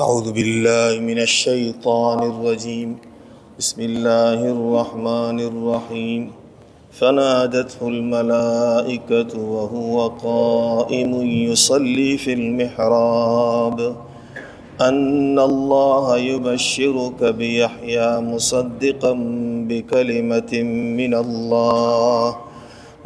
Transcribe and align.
أعوذ 0.00 0.32
بالله 0.32 1.00
من 1.00 1.18
الشيطان 1.18 2.22
الرجيم. 2.22 2.96
بسم 3.58 3.80
الله 3.82 4.40
الرحمن 4.46 5.40
الرحيم. 5.40 6.30
فنادته 6.92 7.88
الملائكة 7.88 9.40
وهو 9.40 10.08
قائم 10.08 11.22
يصلي 11.22 12.16
في 12.16 12.32
المحراب. 12.32 13.96
أن 14.80 15.38
الله 15.38 16.18
يبشرك 16.18 17.24
بيحيى 17.24 18.20
مصدقا 18.20 19.12
بكلمة 19.68 20.52
من 20.98 21.14
الله. 21.14 22.36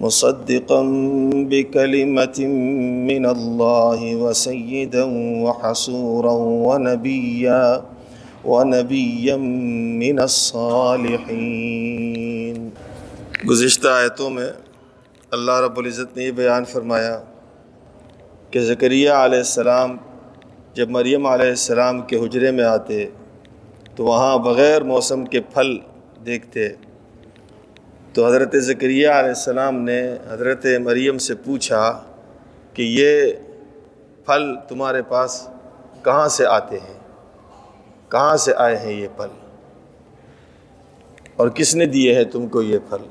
مصدقا 0.01 0.83
بكلمة 1.51 2.39
من 3.09 3.27
الله 3.27 4.17
وسيدا 4.17 5.05
وحسورا 5.45 6.33
ونبيا 6.67 7.83
ونبيا 8.45 9.37
من 9.37 10.19
الصالحين. 10.19 11.73
گزشتہ 13.49 13.89
آیتوں 13.89 14.31
میں 14.31 14.51
اللہ 15.31 15.61
رب 15.61 15.79
العزت 15.79 16.17
نے 16.17 16.25
یہ 16.25 16.33
بیان 16.33 16.65
فرمایا 16.73 17.17
کہ 18.51 18.61
زکریہ 18.61 19.11
علیہ 19.11 19.39
السلام 19.39 19.97
جب 20.75 20.91
مریم 20.91 21.27
علیہ 21.27 21.49
السلام 21.49 22.01
کے 22.09 22.17
حجرے 22.25 22.51
میں 22.51 22.65
آتے 22.65 23.07
تو 23.97 24.05
وہاں 24.05 24.37
بغیر 24.45 24.83
موسم 24.85 25.25
کے 25.25 25.41
پھل 25.53 25.77
دیکھتے 26.27 26.69
تو 28.13 28.27
حضرت 28.27 28.57
ذکریہ 28.57 29.09
علیہ 29.09 29.29
السلام 29.29 29.81
نے 29.81 30.17
حضرت 30.31 30.67
مریم 30.81 31.19
سے 31.19 31.35
پوچھا 31.35 32.03
کہ 32.75 32.83
یہ 32.83 33.33
پھل 34.27 34.55
تمہارے 34.69 35.03
پاس 35.03 35.49
کہاں 36.05 36.29
سے 36.29 36.47
آتے 36.47 36.77
ہیں؟ 36.77 36.99
کہاں 38.09 38.37
سے 38.37 38.55
آئے 38.57 38.77
ہیں 38.77 38.93
یہ 38.93 39.09
پھل؟ 39.17 39.29
اور 41.37 41.49
کس 41.49 41.75
نے 41.75 41.87
دیے 41.87 42.15
ہیں 42.15 42.25
تم 42.25 42.47
کو 42.47 42.63
یہ 42.63 42.79
پھل؟ 42.89 43.07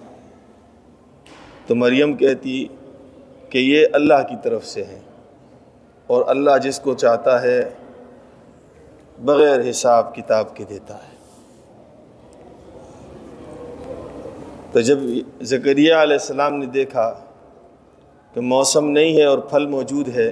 تو 1.68 1.76
مریم 1.76 2.14
کہتی 2.14 2.68
کہ 3.50 3.58
یہ 3.58 3.88
اللہ 3.94 4.28
کی 4.30 4.36
طرف 4.44 4.66
سے 4.66 4.84
ہیں 4.84 5.00
اور 6.08 6.24
اللہ 6.28 6.58
جس 6.64 6.80
کو 6.80 6.94
چاہتا 6.94 7.42
ہے 7.42 7.70
بغیر 9.20 9.70
حساب 9.70 10.16
کتاب 10.16 10.56
کے 10.56 10.64
دیتا 10.70 10.96
ہے۔ 10.96 11.11
تو 14.72 14.82
جب 14.82 15.00
زکریہ 15.42 15.94
علیہ 15.94 16.14
السلام 16.14 16.56
نے 16.56 16.66
دیکھا 16.66 17.14
کہ 18.34 18.42
موسم 18.42 18.90
نہیں 18.90 19.18
ہے 19.18 19.24
اور 19.24 19.38
پھل 19.38 19.66
موجود 19.66 20.08
ہے، 20.16 20.32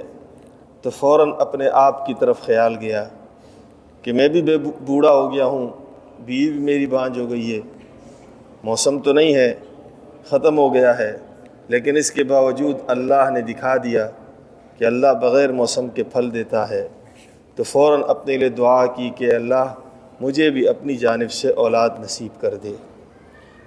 تو 0.82 0.90
فوراً 0.90 1.30
اپنے 1.38 1.68
آپ 1.72 2.06
کی 2.06 2.14
طرف 2.20 2.40
خیال 2.40 2.76
گیا 2.80 3.04
کہ 4.02 4.12
میں 4.12 4.28
بھی 4.28 4.42
بے 4.42 4.56
بوڑھا 4.58 5.10
ہو 5.10 5.32
گیا 5.32 5.44
ہوں، 5.44 5.68
بیوی 6.24 6.50
بھی 6.50 6.60
میری 6.60 6.86
بانج 6.86 7.18
ہو 7.18 7.30
گئی 7.30 7.54
ہے۔ 7.54 7.60
موسم 8.64 8.98
تو 8.98 9.12
نہیں 9.12 9.34
ہے، 9.34 9.54
ختم 10.28 10.58
ہو 10.58 10.74
گیا 10.74 10.98
ہے، 10.98 11.16
لیکن 11.68 11.96
اس 11.96 12.10
کے 12.10 12.24
باوجود 12.24 12.76
اللہ 12.86 13.30
نے 13.30 13.40
دکھا 13.40 13.76
دیا 13.76 14.08
کہ 14.78 14.84
اللہ 14.84 15.14
بغیر 15.20 15.52
موسم 15.52 15.88
کے 15.88 16.02
پھل 16.02 16.34
دیتا 16.34 16.70
ہے۔ 16.70 16.88
تو 17.54 17.62
فوراً 17.62 18.02
اپنے 18.08 18.36
لیے 18.36 18.48
دعا 18.48 18.86
کی 18.86 19.10
کہ 19.16 19.34
اللہ 19.34 19.74
مجھے 20.20 20.50
بھی 20.50 20.68
اپنی 20.68 20.96
جانب 20.96 21.30
سے 21.30 21.48
اولاد 21.48 21.90
نصیب 21.98 22.40
کر 22.40 22.54
دے۔ 22.54 22.72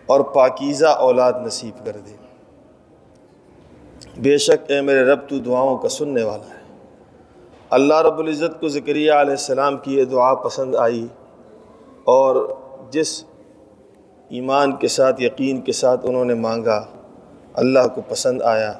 اور 0.05 0.19
پاکیزہ 0.19 0.85
اولاد 0.85 1.33
نصیب 1.45 1.85
کر 1.85 1.97
دے۔ 2.07 2.15
بے 4.17 4.37
شک 4.37 4.71
اے 4.71 4.81
میرے 4.81 5.03
رب 5.05 5.19
تو 5.27 5.39
دعاؤں 5.39 5.77
کا 5.77 5.89
سننے 5.89 6.23
والا 6.23 6.49
ہے۔ 6.53 6.61
اللہ 7.69 8.01
رب 8.01 8.17
العزت 8.19 8.59
کو 8.59 8.67
ذکریہ 8.67 9.11
علیہ 9.11 9.37
السلام 9.39 9.77
کی 9.77 9.97
یہ 9.97 10.05
دعا 10.05 10.33
پسند 10.33 10.75
آئی 10.75 11.07
اور 12.03 12.35
جس 12.91 13.23
ایمان 14.29 14.75
کے 14.75 14.87
ساتھ، 14.87 15.21
یقین 15.21 15.61
کے 15.61 15.71
ساتھ 15.71 16.05
انہوں 16.05 16.25
نے 16.25 16.33
مانگا، 16.33 16.85
اللہ 17.53 17.87
کو 17.95 18.01
پسند 18.01 18.41
آیا۔ 18.41 18.71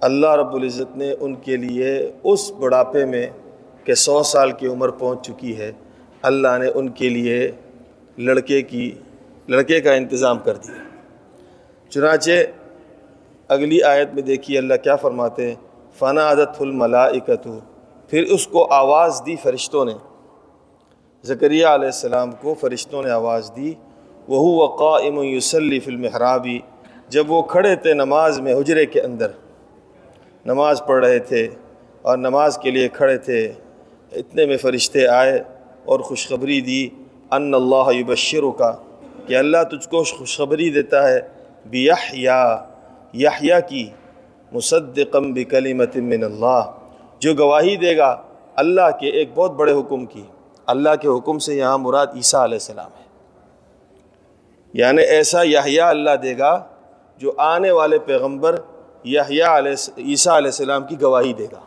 اللہ 0.00 0.34
رب 0.34 0.54
العزت 0.54 0.96
نے 0.96 1.14
ان 1.20 1.34
کے 1.34 1.56
لیے 1.56 2.12
اس 2.24 2.50
بڑھاپے 2.50 3.04
میں 3.04 3.26
کہ 3.84 3.94
سو 3.94 4.22
سال 4.22 4.52
کی 4.52 4.66
عمر 4.66 4.88
پہنچ 4.88 5.26
چکی 5.26 5.56
ہے، 5.58 5.72
اللہ 6.22 6.58
نے 6.58 6.70
ان 6.74 6.88
کے 6.88 7.08
لیے 7.08 7.50
لڑکے 8.18 8.62
کی 8.62 8.90
لڑکے 9.48 9.80
کا 9.80 9.92
انتظام 9.92 10.38
کر 10.38 10.56
دیا۔ 10.56 10.74
چنانچہ 11.90 12.30
اگلی 13.48 13.82
آیت 13.82 14.08
میں 14.14 14.22
دیکھیے 14.22 14.58
اللہ 14.58 14.74
کیا 14.74 14.96
فرماتے 14.96 15.48
ہیں 15.48 15.54
فنا 15.98 16.30
عدت 16.30 16.62
الملائکت 16.62 17.48
پھر 18.08 18.22
اس 18.22 18.46
کو 18.46 18.66
آواز 18.70 19.22
دی 19.26 19.36
فرشتوں 19.36 19.84
نے۔ 19.84 19.92
زکریہ 21.22 21.66
علیہ 21.66 21.86
السلام 21.86 22.32
کو 22.32 22.54
فرشتوں 22.54 23.02
نے 23.02 23.10
آواز 23.10 23.50
دی۔ 23.56 23.74
وہ 24.28 24.62
وقائم 24.62 25.18
یوسلی 25.18 25.80
فلم 25.80 26.04
حرابی 26.04 26.58
جب 27.08 27.30
وہ 27.30 27.42
کھڑے 27.42 27.76
تھے 27.76 27.94
نماز 27.94 28.40
میں 28.40 28.54
حجرے 28.54 28.86
کے 28.86 29.00
اندر۔ 29.00 29.28
نماز 30.46 30.82
پڑھ 30.86 31.06
رہے 31.06 31.18
تھے 31.18 31.48
اور 32.02 32.18
نماز 32.18 32.58
کے 32.58 32.70
لیے 32.70 32.88
کھڑے 32.88 33.18
تھے۔ 33.18 33.52
اتنے 34.12 34.46
میں 34.46 34.56
فرشتے 34.56 35.06
آئے 35.06 35.42
اور 35.84 36.00
خوشخبری 36.00 36.60
دی 36.60 36.88
ان 37.30 37.54
اللہ 37.54 37.92
یبشرو 37.92 38.50
کا 38.50 38.76
کہ 39.26 39.36
اللہ 39.36 39.62
تجھ 39.70 39.88
کو 39.88 40.02
خوشخبری 40.02 40.70
دیتا 40.70 41.08
ہے 41.08 41.20
بیحیا 41.66 42.64
یحییٰ 43.12 43.58
کی 43.68 43.90
مصدقم 44.52 45.32
بکلمت 45.32 45.96
من 45.96 46.24
اللہ، 46.24 46.60
جو 47.18 47.34
گواہی 47.34 47.76
دے 47.76 47.96
گا 47.96 48.22
اللہ 48.56 48.90
کے 49.00 49.06
ایک 49.06 49.30
بہت 49.34 49.50
بڑے 49.50 49.72
حکم 49.72 50.06
کی۔ 50.06 50.22
اللہ 50.66 50.88
کے 51.00 51.08
حکم 51.08 51.38
سے 51.38 51.54
یہاں 51.54 51.78
مراد 51.78 52.06
عیسیٰ 52.06 52.40
علیہ 52.40 52.54
السلام 52.54 52.90
ہے۔ 52.98 53.02
یعنی 54.72 55.02
ایسا 55.02 55.42
یحییٰ 55.42 55.88
اللہ 55.88 56.10
دے 56.22 56.38
گا 56.38 56.64
جو 57.18 57.32
آنے 57.38 57.70
والے 57.70 57.98
پیغمبر 57.98 58.56
یحییٰ 59.04 59.48
علیہ 59.48 59.72
عیسیٰ 59.98 60.32
علیہ 60.32 60.48
السلام 60.48 60.86
کی 60.86 61.02
گواہی 61.02 61.32
دے 61.32 61.44
گا۔ 61.44 61.60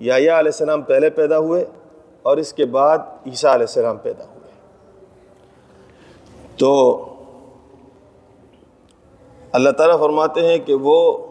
یحییٰ 0.00 0.38
علیہ 0.38 0.52
السلام 0.54 0.82
پہلے 0.82 1.10
پیدا 1.10 1.38
ہوئے 1.38 1.64
اور 2.22 2.36
اس 2.36 2.52
کے 2.52 2.66
بعد 2.66 2.98
عیسیٰ 2.98 3.50
علیہ 3.50 3.66
السلام 3.68 3.96
پیدا 3.96 4.24
ہوئے۔ 4.24 4.35
تو 6.56 7.02
اللہ 9.52 9.70
تعالیٰ 9.70 9.98
فرماتے 9.98 10.40
ہیں 10.40 10.58
کہ 10.58 10.74
وہ 10.74 11.26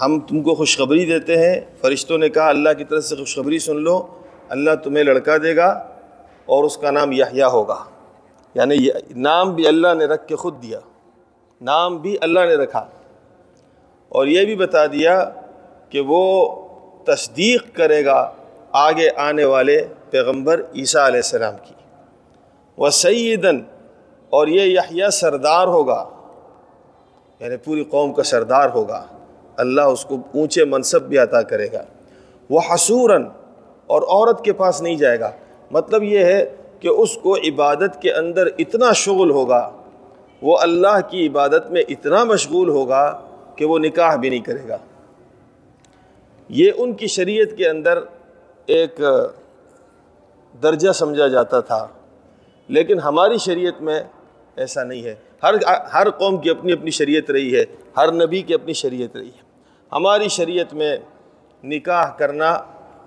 ہم 0.00 0.20
تم 0.20 0.42
کو 0.42 0.54
خوشخبری 0.54 1.04
دیتے 1.04 1.38
ہیں۔ 1.38 1.60
فرشتوں 1.80 2.18
نے 2.18 2.28
کہا، 2.28 2.48
اللہ 2.48 2.68
کی 2.78 2.84
طرف 2.84 3.04
سے 3.04 3.16
خوشخبری 3.16 3.58
سن 3.58 3.76
لو، 3.76 4.06
اللہ 4.48 4.70
تمہیں 4.84 5.04
لڑکا 5.04 5.36
دے 5.42 5.56
گا 5.56 5.66
اور 6.46 6.64
اس 6.64 6.76
کا 6.76 6.90
نام 6.90 7.12
یحییٰ 7.12 7.48
ہوگا۔ 7.48 7.84
یعنی 8.54 8.88
نام 9.16 9.54
بھی 9.54 9.66
اللہ 9.66 9.94
نے 9.94 10.04
رکھ 10.04 10.28
کے 10.28 10.36
خود 10.36 10.62
دیا۔ 10.62 10.80
نام 11.60 11.96
بھی 11.96 12.16
اللہ 12.20 12.40
نے 12.40 12.54
رکھا۔ 12.54 12.86
اور 14.08 14.26
یہ 14.26 14.44
بھی 14.44 14.56
بتا 14.56 14.86
دیا 14.86 15.30
کہ 15.90 16.00
وہ 16.00 16.48
تصدیق 17.04 17.64
کرے 17.72 18.04
گا 18.04 18.32
آگے 18.72 19.08
آنے 19.16 19.44
والے 19.44 19.84
پیغمبر 20.10 20.62
عیسیٰ 20.74 21.02
علیہ 21.02 21.16
السلام 21.16 21.54
کی۔ 21.64 21.74
وہ 22.76 22.90
سیدن، 22.90 23.60
اور 24.30 24.46
یہ 24.46 24.62
یحییٰ 24.62 25.10
سردار 25.10 25.66
ہوگا۔ 25.66 26.08
یعنی 27.40 27.56
پوری 27.56 27.84
قوم 27.84 28.12
کا 28.12 28.22
سردار 28.22 28.70
ہوگا۔ 28.70 29.06
اللہ 29.56 29.80
اس 29.80 30.04
کو 30.04 30.14
اونچے 30.14 30.64
منصب 30.64 31.02
بھی 31.02 31.18
عطا 31.18 31.42
کرے 31.42 31.72
گا۔ 31.72 31.84
وہ 32.50 32.60
حصوراً، 32.70 33.24
اور 33.86 34.02
عورت 34.02 34.44
کے 34.44 34.52
پاس 34.52 34.82
نہیں 34.82 34.96
جائے 34.96 35.20
گا۔ 35.20 35.30
مطلب 35.70 36.02
یہ 36.02 36.18
ہے 36.18 36.56
کہ 36.80 36.88
اس 36.88 37.18
کو 37.22 37.36
عبادت 37.36 38.02
کے 38.02 38.12
اندر 38.12 38.46
اتنا 38.58 38.92
شغل 38.92 39.30
ہوگا، 39.30 39.70
وہ 40.42 40.58
اللہ 40.58 40.98
کی 41.10 41.28
عبادت 41.28 41.70
میں 41.70 41.82
اتنا 41.88 42.24
مشغول 42.24 42.68
ہوگا 42.68 43.20
کہ 43.56 43.64
وہ 43.64 43.78
نکاح 43.78 44.16
بھی 44.16 44.30
نہیں 44.30 44.40
کرے 44.40 44.68
گا۔ 44.68 44.76
یہ 46.48 46.70
ان 46.76 46.92
کی 46.92 47.06
شریعت 47.06 47.56
کے 47.56 47.68
اندر 47.68 47.98
ایک 48.66 49.00
درجہ 50.62 50.92
سمجھا 50.92 51.26
جاتا 51.26 51.60
تھا۔ 51.60 51.86
لیکن 52.68 53.00
ہماری 53.00 53.38
شریعت 53.38 53.82
میں 53.82 54.00
ایسا 54.56 54.82
نہیں 54.82 55.02
ہے۔ 55.02 55.14
ہر 55.42 55.54
ہر 55.94 56.10
قوم 56.10 56.36
کی 56.36 56.50
اپنی 56.50 56.72
اپنی 56.72 56.90
شریعت 56.90 57.30
رہی 57.30 57.56
ہے۔ 57.56 57.64
ہر 57.96 58.12
نبی 58.12 58.42
کی 58.42 58.54
اپنی 58.54 58.72
شریعت 58.72 59.16
رہی 59.16 59.28
ہے۔ 59.28 59.42
ہماری 59.92 60.28
شریعت 60.28 60.74
میں 60.74 60.96
نکاح 61.64 62.10
کرنا، 62.10 62.58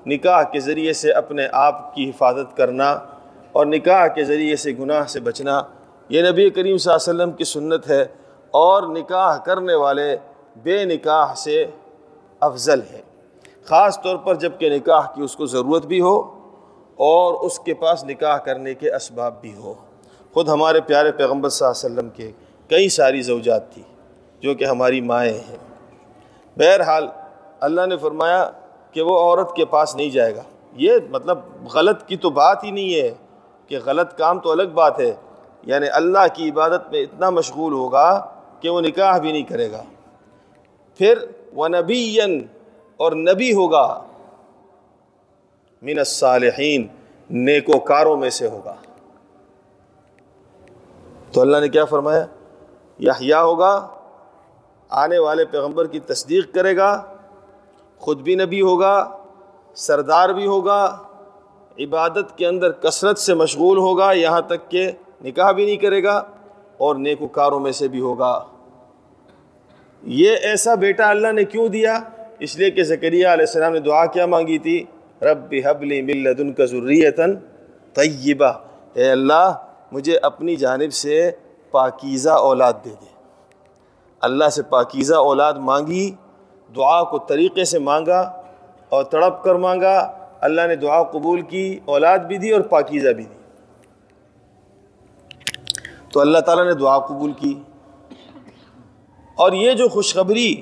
نکاح 0.06 0.44
کے 0.44 0.60
ذریعے 0.60 0.94
سے 0.94 1.12
اپنے 1.12 1.48
آپ 1.52 1.96
کی 1.96 2.10
حفاظت 2.10 2.58
کرنا 2.58 3.00
اور 3.52 3.66
نکاح 3.66 4.08
کے 4.08 4.24
ذریعے 4.24 4.56
سے 4.56 4.72
گناہ 4.80 5.04
سے 5.04 5.20
بچنا، 5.20 5.62
یہ 6.10 6.30
نبی 6.30 6.50
کریم 6.50 6.78
صلی 6.78 6.94
اللہ 6.94 7.12
علیہ 7.12 7.24
وسلم 7.24 7.38
کی 7.38 7.44
سنت 7.44 7.90
ہے۔ 7.90 8.06
اور 8.52 8.84
نکاح 8.84 9.38
کرنے 9.38 9.74
والے 9.74 10.18
بے 10.64 10.86
نکاح 10.86 11.34
سے 11.34 11.66
افضل 12.40 12.80
ہے 12.92 13.02
خاص 13.66 14.02
طور 14.02 14.18
پر 14.18 14.36
جبکہ 14.36 14.70
نکاح 14.70 15.02
کی 15.16 15.22
اس 15.22 15.36
کو 15.36 15.46
ضرورت 15.46 15.86
بھی 15.86 16.02
ہو 16.02 16.39
اور 17.00 17.34
اس 17.34 17.60
کے 17.60 17.74
پاس 17.74 18.04
نکاح 18.04 18.38
کرنے 18.38 18.74
کے 18.74 18.96
اسباب 18.96 19.42
بھی 19.42 19.56
ہو 19.56 19.74
خود 20.34 20.50
ہمارے 20.50 20.82
پیارے 20.82 21.12
پیغمبر 21.12 21.50
صلی 21.50 21.68
اللہ 21.68 21.88
علیہ 21.88 22.00
وسلم 22.00 22.10
کے 22.10 22.32
کئی 22.68 22.90
ساری 22.90 23.22
زوجات 23.22 23.74
تھی 23.74 23.82
جو 24.42 24.56
کہ 24.56 24.66
ہماری 24.66 25.02
مائیں 25.02 25.34
ہیں۔ 25.34 25.56
بہرحال 26.58 27.08
اللہ 27.60 27.86
نے 27.86 27.98
فرمایا 27.98 28.52
کہ 28.92 29.02
وہ 29.02 29.20
عورت 29.20 29.56
کے 29.56 29.66
پاس 29.66 29.96
نہیں 29.96 30.10
جائے 30.10 30.36
گا۔ 30.36 30.42
یہ 30.74 30.92
مطلب 31.10 31.40
غلط 31.74 32.08
کی 32.08 32.18
تو 32.18 32.30
بات 32.30 32.64
ہی 32.64 32.72
نہیں 32.72 32.96
ہے 32.96 33.14
کہ 33.68 33.78
غلط 33.86 34.18
کام 34.18 34.40
تو 34.40 34.52
الگ 34.52 34.64
بات 34.64 35.00
ہے۔ 35.00 35.16
یعنی 35.64 35.88
اللہ 35.90 36.26
کی 36.34 36.50
عبادت 36.50 36.92
میں 36.92 37.02
اتنا 37.02 37.30
مشغول 37.30 37.74
ہوگا 37.74 38.34
کہ 38.60 38.70
وہ 38.70 38.82
نکاح 38.82 39.18
بھی 39.18 39.32
نہیں 39.32 39.44
کرے 39.44 39.72
گا۔ 39.72 39.84
پھر 40.98 41.20
وہ 41.54 41.68
نبی 41.68 42.18
اور 42.98 43.12
نبی 43.12 43.54
ہوگا۔ 43.54 44.04
من 45.82 45.98
الصالحین 45.98 46.88
نیک 47.30 47.70
و 47.70 47.80
کاروں 47.80 48.18
میں 48.18 48.30
سے 48.30 48.48
ہوگا۔ 48.48 48.76
تو 51.32 51.42
اللہ 51.42 51.58
نے 51.58 51.70
کیا 51.70 51.86
فرمایا؟ 51.86 52.26
یحییٰ 53.00 53.44
ہوگا، 53.44 53.88
آنے 54.90 55.20
والے 55.20 55.46
پیغمبر 55.46 55.88
کی 55.88 56.00
تصدیق 56.00 56.54
کرے 56.54 56.78
گا، 56.78 57.16
خود 57.98 58.22
بھی 58.22 58.36
نبی 58.36 58.62
ہوگا، 58.62 59.18
سردار 59.76 60.30
بھی 60.30 60.46
ہوگا، 60.46 60.98
عبادت 61.80 62.38
کے 62.38 62.48
اندر 62.48 62.72
کثرت 62.72 63.18
سے 63.18 63.34
مشغول 63.34 63.78
ہوگا، 63.78 64.12
یہاں 64.12 64.42
تک 64.42 64.72
کہ 64.72 64.92
نکاح 65.24 65.52
بھی 65.52 65.66
نہیں 65.66 65.78
کرے 65.78 66.04
گا 66.04 66.24
اور 66.78 66.96
نیک 66.96 67.20
کاروں 67.32 67.60
میں 67.60 67.72
سے 67.72 67.88
بھی 67.88 68.00
ہوگا۔ 68.00 68.46
یہ 70.04 70.36
ایسا 70.42 70.76
بیٹا 70.76 71.10
اللہ 71.10 71.32
نے 71.32 71.44
کیوں 71.44 71.68
دیا؟ 71.68 72.00
اس 72.40 72.56
لیے 72.56 72.72
کہ 72.72 72.84
زکریہ 72.84 73.28
علیہ 73.28 73.46
السلام 73.46 73.74
نے 73.74 73.80
دعا 73.80 74.06
کیا 74.06 74.26
مانگی 74.26 74.58
تھی۔ 74.58 74.86
رب 75.22 75.54
حبلی 75.66 76.02
ملدن 76.02 76.54
کا 76.54 76.66
ضروریتاً 76.66 77.36
طیبہ۔ 77.94 78.54
اے 78.94 79.12
اللہ، 79.12 79.66
مجھے 79.92 80.18
اپنی 80.18 80.56
جانب 80.56 80.94
سے 80.94 81.32
پاکیزہ 81.72 82.30
اولاد 82.30 82.74
دے 82.86 82.90
دے۔ 82.90 83.06
اللہ 84.22 84.50
سے 84.50 84.64
پاکیزہ 84.64 85.16
اولاد 85.16 85.54
مانگی، 85.54 86.12
دعا 86.76 87.04
کو 87.04 87.18
طریقے 87.18 87.66
سے 87.66 87.80
مانگا 87.80 88.42
اور 88.90 89.04
تڑپ 89.04 89.44
کر 89.44 89.56
مانگا۔ 89.56 90.12
اللہ 90.42 90.62
نے 90.68 90.76
دعا 90.76 91.04
قبول 91.04 91.42
کی، 91.42 91.80
اولاد 91.86 92.18
بھی 92.18 92.38
دی 92.38 92.52
اور 92.52 92.62
پاکیزہ 92.62 93.10
بھی 93.10 93.24
دی۔ 93.24 93.36
تو 96.12 96.20
اللہ 96.20 96.40
تعالیٰ 96.40 96.66
نے 96.66 96.74
دعا 96.74 97.00
قبول 97.00 97.32
کی۔ 97.32 97.64
اور 99.36 99.52
یہ 99.52 99.72
جو 99.72 99.88
خوشخبری 99.88 100.62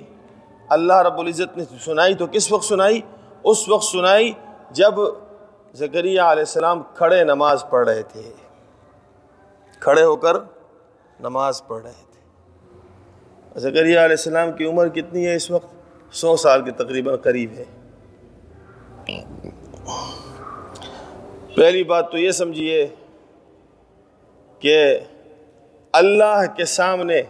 اللہ 0.69 0.94
رب 0.94 1.19
العزت 1.19 1.57
نے 1.57 1.63
سنائی 1.80 2.15
تو 2.15 2.27
کس 2.27 2.51
وقت 2.51 2.65
سنائی؟ 2.65 3.01
اس 3.44 3.69
وقت 3.69 3.83
سنائی 3.83 4.31
جب 4.71 4.93
زکریہ 5.73 6.21
علیہ 6.21 6.45
السلام 6.47 6.83
کھڑے 6.93 7.23
نماز 7.23 7.63
پڑھ 7.69 7.89
رہے 7.89 8.03
تھے، 8.03 8.31
کھڑے 9.79 10.03
ہو 10.03 10.15
کر 10.15 10.33
نماز 11.19 11.61
پڑھ 11.67 11.83
رہے 11.83 11.91
تھے۔ 11.91 13.59
زکریہ 13.59 13.99
علیہ 13.99 14.17
السلام 14.19 14.51
کی 14.51 14.65
عمر 14.65 14.87
کتنی 14.87 15.27
ہے؟ 15.27 15.35
اس 15.35 15.51
وقت 15.51 16.15
سو 16.15 16.35
سال 16.37 16.61
کے 16.65 16.71
تقریباً 16.71 17.15
قریب 17.15 17.53
ہے۔ 17.53 17.63
پہلی 21.55 21.83
بات 21.83 22.11
تو 22.11 22.17
یہ 22.17 22.31
سمجھیے 22.31 22.87
کہ 24.59 24.99
اللہ 25.91 26.41
کے 26.57 26.65
سامنے 26.65 27.21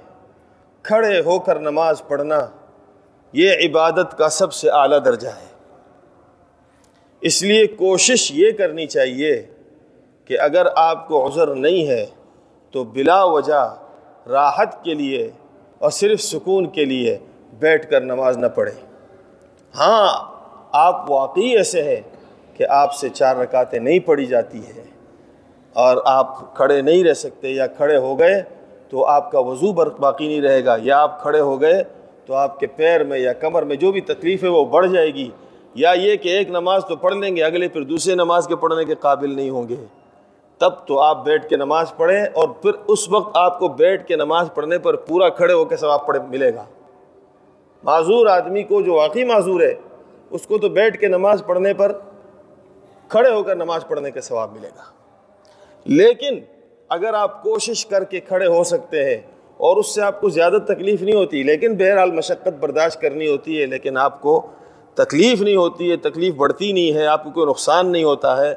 کھڑے 0.84 1.22
ہو 1.22 1.40
کر 1.40 1.60
نماز 1.60 2.02
پڑھنا 2.08 2.40
یہ 3.34 3.52
عبادت 3.52 4.18
کا 4.18 4.30
سب 4.30 4.54
سے 4.54 4.70
اعلیٰ 4.70 5.06
درجہ 5.06 5.28
ہے۔ 5.28 5.47
اس 7.22 7.42
لیے 7.44 7.66
کوشش 7.68 8.32
یہ 8.32 8.52
کرنی 8.52 8.86
چاہیے 8.88 9.42
کہ 10.26 10.40
اگر 10.40 10.68
آپ 10.76 11.08
کو 11.08 11.26
عذر 11.28 11.54
نہیں 11.56 11.88
ہے 11.88 12.06
تو 12.74 12.84
بلا 12.84 13.24
وجہ 13.24 13.64
راحت 14.30 14.84
کے 14.84 14.94
لیے 14.94 15.30
اور 15.82 15.90
صرف 15.92 16.22
سکون 16.22 16.70
کے 16.70 16.86
لیے 16.86 17.18
بیٹھ 17.60 17.90
کر 17.90 18.02
نماز 18.02 18.38
نہ 18.38 18.48
پڑھیں۔ 18.56 18.80
ہاں 19.76 20.08
آپ 20.72 21.10
واقعی 21.12 21.50
ایسے 21.58 21.84
ہیں 21.84 22.02
کہ 22.54 22.68
آپ 22.70 22.94
سے 22.96 23.10
چار 23.10 23.36
رکعتیں 23.36 23.80
نہیں 23.80 24.00
پڑھی 24.00 24.26
جاتی 24.26 24.60
ہے 24.60 24.84
اور 25.76 25.98
آپ 26.06 26.56
کھڑے 26.56 26.82
نہیں 26.82 27.04
رہ 27.04 27.14
سکتے 27.14 27.50
یا 27.50 27.68
کھڑے 27.68 27.98
ہو 27.98 28.18
گئے 28.20 28.42
تو 28.90 29.06
آپ 29.06 29.32
کا 29.32 29.40
وضو 29.40 29.72
باقی 29.74 30.28
نہیں 30.28 30.42
رہے 30.42 30.64
گا، 30.66 30.76
یا 30.82 31.02
آپ 31.02 31.22
کھڑے 31.22 31.40
ہو 31.40 31.60
گئے 31.62 31.84
تو 32.26 32.34
آپ 32.36 32.60
کے 32.60 32.68
پیر 32.68 33.04
میں 33.04 33.20
یا 33.20 33.34
کمر 33.34 33.64
میں 33.64 33.76
جو 33.76 33.92
بھی 33.92 34.02
تکلیف 34.02 34.44
ہے 34.44 34.50
وہ 34.50 34.64
بڑھ 34.66 34.88
جائے 34.88 35.14
گی۔ 35.14 35.30
یا 35.78 35.92
یہ 35.92 36.16
کہ 36.16 36.30
ایک 36.30 36.50
نماز 36.50 36.86
تو 36.86 36.96
پڑھ 36.96 37.16
لیں 37.16 37.36
گے، 37.36 37.44
اگلے 37.44 37.68
پھر 37.68 37.82
دوسرے 37.82 38.16
نماز 38.16 38.48
کے 38.48 38.56
پڑھنے 38.56 38.86
کے 38.86 38.96
قابل 38.96 39.36
نہیں 39.36 39.50
ہوں 39.50 39.70
گے۔ 39.70 39.76
تب 40.58 40.70
تو 40.88 41.00
آپ 41.00 41.26
بیٹھ 41.26 41.50
کے 41.50 41.58
نماز 41.58 41.94
پڑھیں 41.98 42.26
اور 42.34 42.50
پھر 42.50 42.72
اس 42.88 43.10
وقت 43.10 43.38
آپ 43.38 43.60
کو 43.60 43.68
بیٹھ 43.68 44.08
کے 44.08 44.16
نماز 44.16 44.50
پڑھنے 44.54 44.78
پر 44.78 44.96
پورا 44.96 45.30
کھڑے 45.30 45.54
ہو 45.54 45.66
کے 45.66 45.78
ثواب 45.78 46.06
پڑھے 46.08 46.20
ملے 46.28 46.54
گا۔ 46.56 46.64
معذور 47.84 48.28
آدمی 48.28 48.64
کو 48.64 48.82
جو 48.82 48.94
واقعی 48.94 49.24
معذور 49.24 49.62
ہے، 49.62 49.74
اس 50.30 50.48
کو 50.48 50.58
تو 50.58 50.70
بیٹھ 50.70 51.00
کے 51.00 51.08
نماز 51.08 51.44
پڑھنے 51.46 51.74
پر 51.74 51.92
کھڑے 53.08 53.30
ہو 53.30 53.44
کر 53.44 53.56
نماز 53.56 53.88
پڑھنے 53.88 54.12
کا 54.12 54.22
ثواب 54.22 54.52
ملے 54.52 54.70
گا۔ 54.78 54.84
لیکن 55.86 56.40
اگر 56.90 57.14
آپ 57.14 57.44
کوشش 57.44 57.86
کر 57.86 58.04
کے 58.04 58.20
کھڑے 58.20 58.48
ہو 58.48 58.64
سکتے 58.64 59.04
ہیں 59.06 59.22
اور 59.58 59.78
اس 59.78 59.96
سے 59.96 60.02
آپ 60.02 60.22
کو 60.22 60.30
زیادہ 60.30 60.58
تکلیف 60.68 61.02
نہیں 61.02 61.16
ہوتی، 61.16 61.44
لیکن 61.44 61.76
بہرحال 61.76 62.12
مشقت 62.12 62.60
برداشت 62.60 63.02
کرنی 63.02 63.28
ہوتی 63.28 63.62
ہے، 63.62 63.66
لیکن 63.66 63.98
آپ 63.98 64.22
کو 64.22 64.48
تکلیف 64.98 65.42
نہیں 65.42 65.56
ہوتی 65.56 65.92
ہے، 65.92 65.98
تکلیف 65.98 66.34
بڑھتی 66.34 66.72
نہیں 66.72 66.94
ہے، 66.94 67.06
آپ 67.06 67.24
کو 67.24 67.30
کوئی 67.30 67.46
نقصان 67.46 67.92
نہیں 67.92 68.04
ہوتا 68.04 68.38
ہے، 68.38 68.54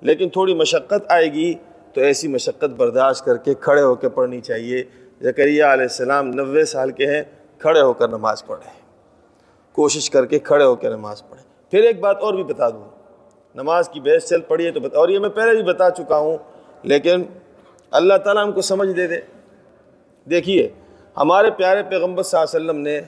لیکن 0.00 0.28
تھوڑی 0.28 0.54
مشقت 0.54 1.12
آئے 1.12 1.32
گی 1.32 1.54
تو 1.92 2.00
ایسی 2.00 2.28
مشقت 2.28 2.70
برداشت 2.76 3.24
کر 3.24 3.36
کے 3.36 3.54
کھڑے 3.54 3.82
ہو 3.82 3.94
کے 3.94 4.08
پڑھنی 4.08 4.40
چاہیے۔ 4.40 4.82
زکریہ 5.20 5.64
علیہ 5.64 5.82
السلام 5.82 6.28
نوے 6.28 6.64
سال 6.64 6.90
کے 6.90 7.06
ہیں، 7.06 7.22
کھڑے 7.58 7.80
ہو 7.80 7.92
کر 7.92 8.08
نماز 8.08 8.46
پڑھیں۔ 8.46 8.70
کوشش 9.72 10.10
کر 10.10 10.26
کے 10.26 10.38
کھڑے 10.38 10.64
ہو 10.64 10.74
کے 10.74 10.88
نماز 10.88 11.28
پڑھیں۔ 11.28 11.70
پھر 11.70 11.82
ایک 11.82 12.00
بات 12.00 12.16
اور 12.20 12.34
بھی 12.34 12.44
بتا 12.44 12.68
دوں۔ 12.68 12.88
نماز 13.54 13.88
کی 13.88 14.00
بحث 14.00 14.28
چل 14.28 14.40
پڑی 14.40 14.66
ہے 14.66 14.70
تو 14.70 14.80
بتا 14.80 14.98
اور 14.98 15.08
یہ 15.08 15.18
میں 15.18 15.28
پہلے 15.28 15.54
بھی 15.54 15.62
بتا 15.62 15.90
چکا 15.90 16.18
ہوں، 16.18 16.36
لیکن 16.82 17.22
اللہ 17.90 18.14
تعالیٰ 18.14 18.44
ہم 18.44 18.52
کو 18.52 18.60
سمجھ 18.60 18.88
دے 18.88 19.06
دے۔ 19.06 19.20
دیکھیے، 20.30 20.68
ہمارے 21.16 21.50
پیارے 21.50 21.82
پیغمبر 21.82 22.22
صلی 22.22 22.40
اللہ 22.40 22.56
علیہ 22.56 22.70
وسلم 22.70 22.82
نے 22.82 23.00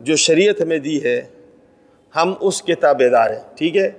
جو 0.00 0.16
شریعت 0.16 0.60
ہمیں 0.60 0.78
دی 0.78 1.04
ہے 1.04 1.22
ہم 2.16 2.34
اس 2.40 2.62
کے 2.62 2.74
تابے 2.74 3.08
دار 3.08 3.30
ہیں، 3.30 3.40
ٹھیک 3.56 3.76
ہے؟ 3.76 3.90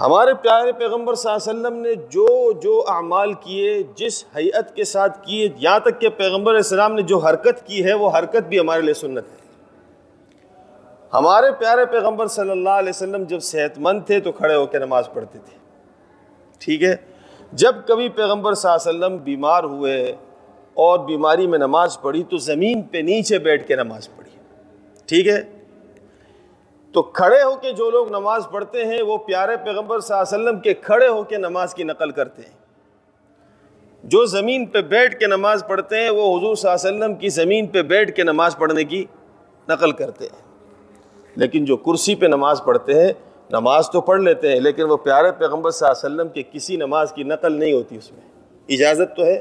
ہمارے 0.00 0.34
پیارے 0.34 0.72
پیغمبر 0.72 1.14
صلی 1.14 1.32
اللہ 1.32 1.50
علیہ 1.50 1.66
وسلم 1.66 1.82
نے 1.82 1.94
جو 1.94 2.52
جو 2.52 2.84
اعمال 2.88 3.32
کیے، 3.32 3.82
جس 3.94 4.24
حیت 4.36 4.74
کے 4.74 4.84
ساتھ 4.84 5.26
کیے، 5.26 5.48
یہاں 5.56 5.78
تک 5.78 6.00
کہ 6.00 6.08
پیغمبر 6.08 6.50
علیہ 6.50 6.58
السلام 6.58 6.92
نے 6.92 7.02
جو 7.02 7.18
حرکت 7.18 7.66
کی 7.66 7.84
ہے، 7.84 7.92
وہ 7.92 8.10
حرکت 8.10 8.48
بھی 8.48 8.60
ہمارے 8.60 8.82
لیے 8.82 8.94
سنت 8.94 9.24
ہے۔ 9.32 9.46
ہمارے 11.12 11.52
پیارے 11.52 11.86
پیغمبر 11.86 12.26
صلی 12.26 12.50
اللہ 12.50 12.68
علیہ 12.68 12.90
وسلم 12.90 13.22
جب 13.22 13.40
صحت 13.40 13.78
مند 13.78 14.02
تھے 14.06 14.20
تو 14.20 14.32
کھڑے 14.32 14.54
ہو 14.54 14.66
کے 14.66 14.78
نماز 14.78 15.08
پڑھتے 15.12 15.38
تھے۔ 15.38 15.56
ٹھیک 16.58 16.82
ہے؟ 16.82 16.96
جب 17.52 17.72
کبھی 17.86 18.08
پیغمبر 18.08 18.54
صلی 18.54 18.70
اللہ 18.70 18.90
علیہ 18.90 19.06
وسلم 19.06 19.24
بیمار 19.24 19.64
ہوئے 19.64 20.12
اور 20.74 20.98
بیماری 20.98 21.46
میں 21.46 21.58
نماز 21.58 22.00
پڑھی 22.00 22.24
تو 22.24 22.36
زمین 22.36 22.82
پہ 22.82 22.98
نیچے 22.98 23.38
بیٹھ 23.38 23.68
کے 23.68 23.76
نماز 23.76 24.08
پڑھی۔ 24.16 24.30
ٹھیک 25.06 25.28
ہے؟ 25.28 25.42
تو 26.96 27.02
کھڑے 27.02 27.42
ہو 27.42 27.56
کے 27.56 27.72
جو 27.72 27.90
لوگ 27.90 28.08
نماز 28.08 28.42
پڑھتے 28.50 28.84
ہیں، 28.84 29.02
وہ 29.02 29.18
پیارے 29.18 29.56
پیغمبر 29.64 30.00
صلی 30.00 30.16
اللہ 30.16 30.36
علیہ 30.36 30.48
وسلم 30.48 30.60
کے 30.60 30.74
کھڑے 30.74 31.08
ہو 31.08 31.22
کے 31.22 31.36
نماز 31.36 31.74
کی 31.74 31.82
نقل 31.82 32.10
کرتے 32.10 32.42
ہیں۔ 32.42 32.58
جو 34.04 34.26
زمین 34.26 34.66
پہ 34.66 34.82
بیٹھ 34.82 35.18
کے 35.18 35.26
نماز 35.26 35.64
پڑھتے 35.68 36.00
ہیں، 36.00 36.10
وہ 36.10 36.38
حضور 36.38 36.54
صلی 36.54 36.70
اللہ 36.70 36.88
علیہ 36.88 36.98
وسلم 36.98 37.14
کی 37.14 37.28
زمین 37.28 37.66
پہ 37.66 37.82
بیٹھ 37.82 38.12
کے 38.12 38.22
نماز 38.22 38.56
پڑھنے 38.56 38.84
کی 38.84 39.04
نقل 39.68 39.92
کرتے 39.92 40.24
ہیں۔ 40.24 40.42
لیکن 41.36 41.64
جو 41.64 41.76
کرسی 41.76 42.14
پہ 42.14 42.26
نماز 42.26 42.62
پڑھتے 42.64 42.94
ہیں، 42.94 43.12
نماز 43.50 43.90
تو 43.90 44.00
پڑھ 44.00 44.20
لیتے 44.20 44.52
ہیں، 44.52 44.60
لیکن 44.60 44.82
وہ 44.82 44.96
پیارے 44.96 45.32
پیغمبر 45.32 45.70
صلی 45.70 45.88
اللہ 45.88 46.06
علیہ 46.06 46.14
وسلم 46.14 46.32
کے 46.32 46.42
کسی 46.52 46.76
نماز 46.76 47.12
کی 47.12 47.22
نقل 47.22 47.52
نہیں 47.52 47.72
ہوتی 47.72 47.96
اس 47.96 48.12
میں۔ 48.12 48.20
اجازت 48.68 49.16
تو 49.16 49.24
ہے۔ 49.24 49.40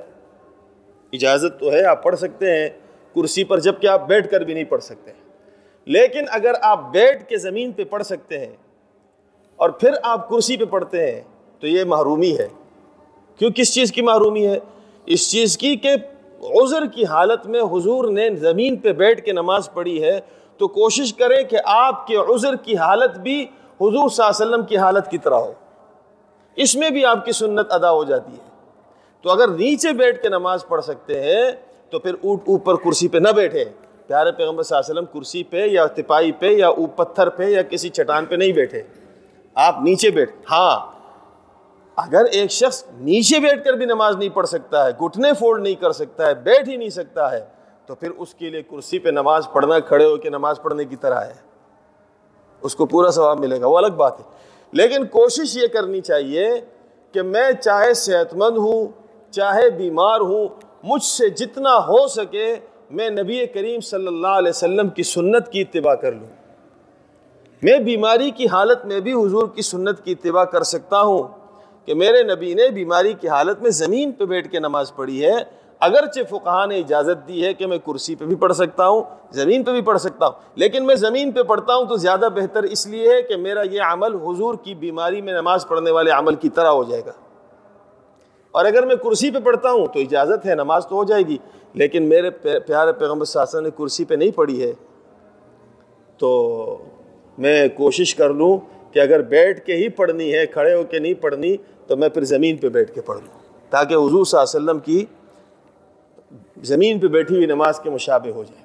اجازت 1.14 1.60
تو 1.60 1.72
ہے، 1.72 1.86
آپ 1.86 2.04
پڑھ 2.04 2.16
سکتے 2.16 2.52
ہیں۔ 2.52 2.70
کرسی 3.16 3.44
پر 3.44 3.60
جبکہ 3.60 3.88
آپ 3.88 4.08
بیٹھ 4.08 4.32
کر 4.32 4.42
بھی 4.42 4.54
نہیں 4.54 4.64
پڑھ 4.64 4.84
سکتے۔ 4.84 5.25
لیکن 5.86 6.26
اگر 6.30 6.52
آپ 6.62 6.92
بیٹھ 6.92 7.30
کے 7.30 7.38
زمین 7.38 7.72
پہ 7.72 7.84
پڑھ 7.84 8.04
سکتے 8.04 8.40
ہیں 8.40 8.56
اور 9.56 9.70
پھر 9.70 9.90
آپ 10.04 10.30
کرسی 10.30 10.58
پہ 10.58 10.66
پڑھتے 10.66 11.12
ہیں، 11.12 11.22
تو 11.60 11.68
یہ 11.68 11.84
محرومی 11.84 12.38
ہے۔ 12.38 12.48
کیوں؟ 13.40 13.52
کس 13.52 13.74
چیز 13.74 13.92
کی 13.92 14.02
محرومی 14.02 14.48
ہے؟ 14.48 14.60
اس 15.06 15.32
چیز 15.32 15.58
کی 15.58 15.76
کہ 15.76 15.94
عذر 16.42 16.86
کی 16.86 17.06
حالت 17.06 17.48
میں 17.48 17.62
حضور 17.62 18.10
نے 18.10 18.30
زمین 18.36 18.76
پہ 18.76 18.94
بیٹھ 18.94 19.22
کے 19.22 19.32
نماز 19.32 19.70
پڑھی 19.74 20.04
ہے، 20.04 20.20
تو 20.58 20.68
کوشش 20.68 21.14
کریں 21.14 21.44
کہ 21.44 21.58
آپ 21.66 22.08
کے 22.08 22.16
عذر 22.16 22.56
کی 22.56 22.78
حالت 22.78 23.18
بھی 23.18 23.44
حضور 23.82 24.10
صلی 24.10 24.26
اللہ 24.26 24.44
علیہ 24.44 24.46
وسلم 24.46 24.66
کی 24.66 24.78
حالت 24.78 25.12
کی 25.12 25.18
طرح 25.18 25.36
ہو۔ 25.36 25.54
اس 26.56 26.76
میں 26.76 26.90
بھی 26.90 27.06
آپ 27.06 27.26
کی 27.26 27.32
سنت 27.32 27.72
ادا 27.72 27.92
ہو 27.92 28.04
جاتی 28.04 28.32
ہے۔ 28.32 28.50
تو 29.22 29.30
اگر 29.30 29.48
نیچے 29.48 29.92
بیٹھ 29.92 30.22
کے 30.22 30.30
نماز 30.30 30.68
پڑھ 30.68 30.84
سکتے 30.84 31.24
ہیں، 31.24 31.52
تو 31.90 32.00
پھر 32.00 32.14
اوپر 32.24 32.76
کرسی 32.76 33.08
پہ 33.08 33.18
نہ 33.18 33.30
بیٹھے 33.30 33.66
پیارے 34.08 34.32
پیغمبر 34.32 34.64
صلی 34.64 34.78
اللہ 34.78 34.92
علیہ 34.92 35.02
وسلم 35.02 35.20
کرسی 35.20 35.44
پہ 35.44 35.66
یا 35.66 35.86
تپائی 35.86 36.32
پہ 36.32 36.46
یا 36.46 36.72
پتھر 36.96 37.30
پہ 37.30 37.44
یا 37.44 37.62
کسی 37.62 37.90
چٹان 37.90 38.26
پہ 38.26 38.36
نہیں 38.36 38.52
بیٹھے۔ 38.52 38.84
آپ 39.54 39.76
نیچے 39.82 40.10
بیٹھ 40.10 40.32
ہاں۔ 40.52 40.96
اگر 41.96 42.26
ایک 42.32 42.52
شخص 42.52 42.84
نیچے 42.98 43.40
بیٹھ 43.40 43.66
کر 43.66 43.74
بھی 43.74 43.86
نماز 43.86 44.16
نہیں 44.16 44.30
پڑھ 44.30 44.48
سکتا 44.48 44.86
ہے، 44.86 44.92
گھٹنے 45.00 45.34
فولڈ 45.40 45.62
نہیں 45.62 45.76
کر 45.76 45.92
سکتا 45.92 46.28
ہے، 46.28 46.34
بیٹھ 46.34 46.70
ہی 46.70 46.76
نہیں 46.76 46.90
سکتا 46.90 47.32
ہے، 47.32 47.46
تو 47.86 47.96
پھر 47.96 48.10
اس 48.18 48.34
کے 48.34 48.50
لیے 48.50 48.62
کرسی 48.62 49.00
پہ 49.00 49.10
نماز 49.10 49.48
پڑھنا 49.54 49.80
کھڑے 49.80 50.06
ہو 50.06 50.18
کے 50.18 50.30
نماز 50.30 50.62
پڑھنے 50.62 50.86
کی 50.86 50.96
طرح 50.96 51.20
ہے۔ 51.20 51.34
اس 52.62 52.76
کو 52.76 52.86
پورا 52.86 53.12
ثواب 53.12 53.40
ملے 53.40 53.62
گا، 53.62 53.68
وہ 53.68 53.78
الگ 53.78 53.94
بات 53.96 54.20
ہے۔ 54.20 54.26
لیکن 54.72 55.06
کوشش 55.06 55.58
یہ 55.58 55.68
کرنی 55.68 56.02
چاہیے 56.02 56.50
کہ 57.12 57.22
میں 57.22 57.52
چاہے 57.52 57.94
صحت 57.94 58.34
مند 58.34 58.58
ہوں، 58.58 58.88
چاہے 59.32 59.70
بیمار 59.70 60.20
ہوں، 60.20 60.48
مجھ 60.84 61.04
سے 61.04 61.30
جتنا 61.30 61.78
ہو 61.78 62.08
سکے 62.08 62.56
میں 62.92 63.10
نبی 63.10 63.46
کریم 63.46 63.80
صلی 63.80 64.08
اللہ 64.08 64.28
علیہ 64.28 64.50
وسلم 64.50 64.90
کی 64.90 65.04
سنت 65.04 65.50
کی 65.50 65.62
اتباع 65.62 65.96
کر 65.96 66.12
لوں۔ 66.12 66.28
میں 67.64 67.80
بیماری 67.80 68.32
کی 68.32 68.48
حالت 68.48 68.86
میں 68.86 69.00
بھی 69.00 69.14
حضور 69.14 69.48
کی 69.56 69.62
سنت 69.62 70.06
کی 70.06 70.12
اتباع 70.12 70.44
کر 70.44 70.64
سکتا 70.64 71.02
ہوں 71.02 71.24
کہ 71.86 71.94
میرے 71.94 72.24
نبی 72.24 72.54
نے 72.54 72.70
بیماری 72.70 73.14
کی 73.14 73.28
حالت 73.28 73.62
میں 73.62 73.70
زمین 73.70 74.12
پہ 74.12 74.26
بیٹھ 74.26 74.52
کے 74.52 74.60
نماز 74.60 74.96
پڑھی 74.96 75.26
ہے۔ 75.26 75.36
اگرچہ 75.80 76.20
فقہ 76.30 76.66
نے 76.66 76.78
اجازت 76.78 77.28
دی 77.28 77.46
ہے 77.46 77.54
کہ 77.54 77.68
میں 77.68 77.78
کرسی 77.78 78.16
پہ 78.16 78.26
بھی 78.26 78.36
پڑھ 78.36 78.54
سکتا 78.54 78.88
ہوں، 78.88 79.04
زمین 79.32 79.64
پہ 79.64 79.72
بھی 79.72 79.82
پڑھ 79.82 80.00
سکتا 80.00 80.26
ہوں، 80.26 80.34
لیکن 80.56 80.86
میں 80.86 80.96
زمین 80.96 81.32
پہ 81.32 81.44
پڑھتا 81.44 81.76
ہوں 81.76 81.86
تو 81.86 81.96
زیادہ 81.96 82.28
بہتر 82.36 82.64
اس 82.64 82.88
لیے 82.88 83.14
ہے 83.14 83.22
کہ 83.22 83.36
میرا 83.36 83.62
یہ 83.62 83.82
عمل 83.82 84.16
حضور 84.16 84.56
کی 84.64 84.76
بیماری 84.76 85.22
میں 85.22 85.34
نماز 85.34 85.68
پڑھنے 85.68 85.92
والے 85.92 86.12
عمل 86.12 86.36
کی 86.36 86.50
طرح 86.50 86.70
ہو 86.70 86.84
جائے 86.84 87.02
گا۔ 87.06 87.12
اور 88.52 88.66
اگر 88.66 88.86
میں 88.86 88.96
کرسی 88.96 89.32
پہ 89.32 89.40
پڑھتا 89.40 89.72
ہوں 89.72 89.88
تو 89.88 90.00
اجازت 90.00 90.46
ہے، 90.46 90.56
نماز 90.56 90.88
تو 90.88 90.96
ہو 90.96 91.04
جائے 91.04 91.24
گی۔ 91.24 91.38
لیکن 91.76 92.04
میرے 92.04 92.30
پیارے 92.66 92.94
پیغمبر 92.94 93.26
شاسن 93.26 93.64
نے 93.64 93.70
کرسی 93.78 94.06
پہ 94.06 94.16
نہیں 94.16 94.32
پڑھی 94.32 94.64
ہے، 94.64 94.72
تو 96.18 96.78
میں 97.38 97.68
کوشش 97.68 98.16
کر 98.16 98.30
لوں 98.30 98.58
کہ 98.94 99.00
اگر 99.00 99.22
بیٹھ 99.22 99.66
کے 99.66 99.76
ہی 99.76 99.90
پڑھنی 99.90 100.34
ہے، 100.34 100.46
کھڑے 100.46 100.74
ہو 100.74 100.84
کے 100.84 101.00
نہیں 101.00 101.14
پڑھنی، 101.14 101.58
تو 101.88 101.98
میں 101.98 102.10
پھر 102.10 102.24
زمین 102.24 102.58
پہ 102.58 102.70
بیٹھ 102.70 102.94
کے 102.94 103.02
پڑھ 103.02 103.20
لوں۔ 103.20 103.40
تاکہ 103.70 103.94
حضور 103.94 104.26
صلی 104.26 104.40
اللہ 104.40 104.58
علیہ 104.58 104.70
وسلم 104.70 104.80
کی 104.80 105.06
زمین 106.64 107.00
پہ 107.00 107.08
بیٹھی 107.08 107.36
ہوئی 107.36 107.46
نماز 107.46 107.80
کے 107.80 107.90
مشابہ 107.90 108.30
ہو 108.30 108.44
جائے۔ 108.44 108.64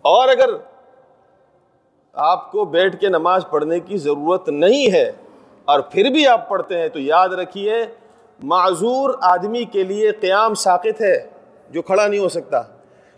اور 0.00 0.28
اگر 0.28 0.50
آپ 2.12 2.52
کو 2.52 2.64
بیٹھ 2.64 3.00
کے 3.00 3.08
نماز 3.08 3.42
پڑھنے 3.50 3.80
کی 3.80 3.96
ضرورت 3.96 4.48
نہیں 4.48 4.92
ہے 4.92 5.12
اور 5.64 5.80
پھر 5.80 6.10
بھی 6.10 6.26
آپ 6.26 6.48
پڑھتے 6.48 6.78
ہیں، 6.78 6.88
تو 6.88 6.98
یاد 6.98 7.28
رکھیے، 7.28 7.72
معذور 8.42 9.14
آدمی 9.20 9.64
کے 9.64 9.82
لیے 9.82 10.10
قیام 10.10 10.54
ساقت 10.54 11.00
ہے۔ 11.00 11.35
جو 11.70 11.82
کھڑا 11.82 12.06
نہیں 12.06 12.20
ہو 12.20 12.28
سکتا۔ 12.28 12.62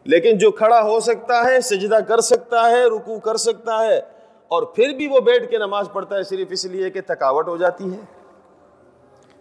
لیکن 0.05 0.39
جو 0.39 0.51
کھڑا 0.51 0.83
ہو 0.83 1.01
سکتا 1.01 1.45
ہے، 1.45 1.61
سجدہ 1.61 1.99
کر 2.09 2.21
سکتا 2.21 2.71
ہے 2.71 2.85
رکو 2.85 3.19
کر 3.19 3.37
سکتا 3.37 3.85
ہے، 3.85 4.01
اور 4.49 4.63
پھر 4.63 4.89
بھی 4.89 5.07
وہ 5.07 5.21
بیٹھ 5.21 5.51
کے 5.51 5.59
نماز 5.59 5.89
پڑھتا 5.93 6.17
ہے، 6.17 6.23
صرف 6.23 6.49
اس 6.51 6.65
لیے 6.65 6.91
کہ 6.91 7.01
تھکاوٹ 7.01 7.49
ہو 7.49 7.57
جاتی 7.57 7.93
ہے۔ 7.93 7.99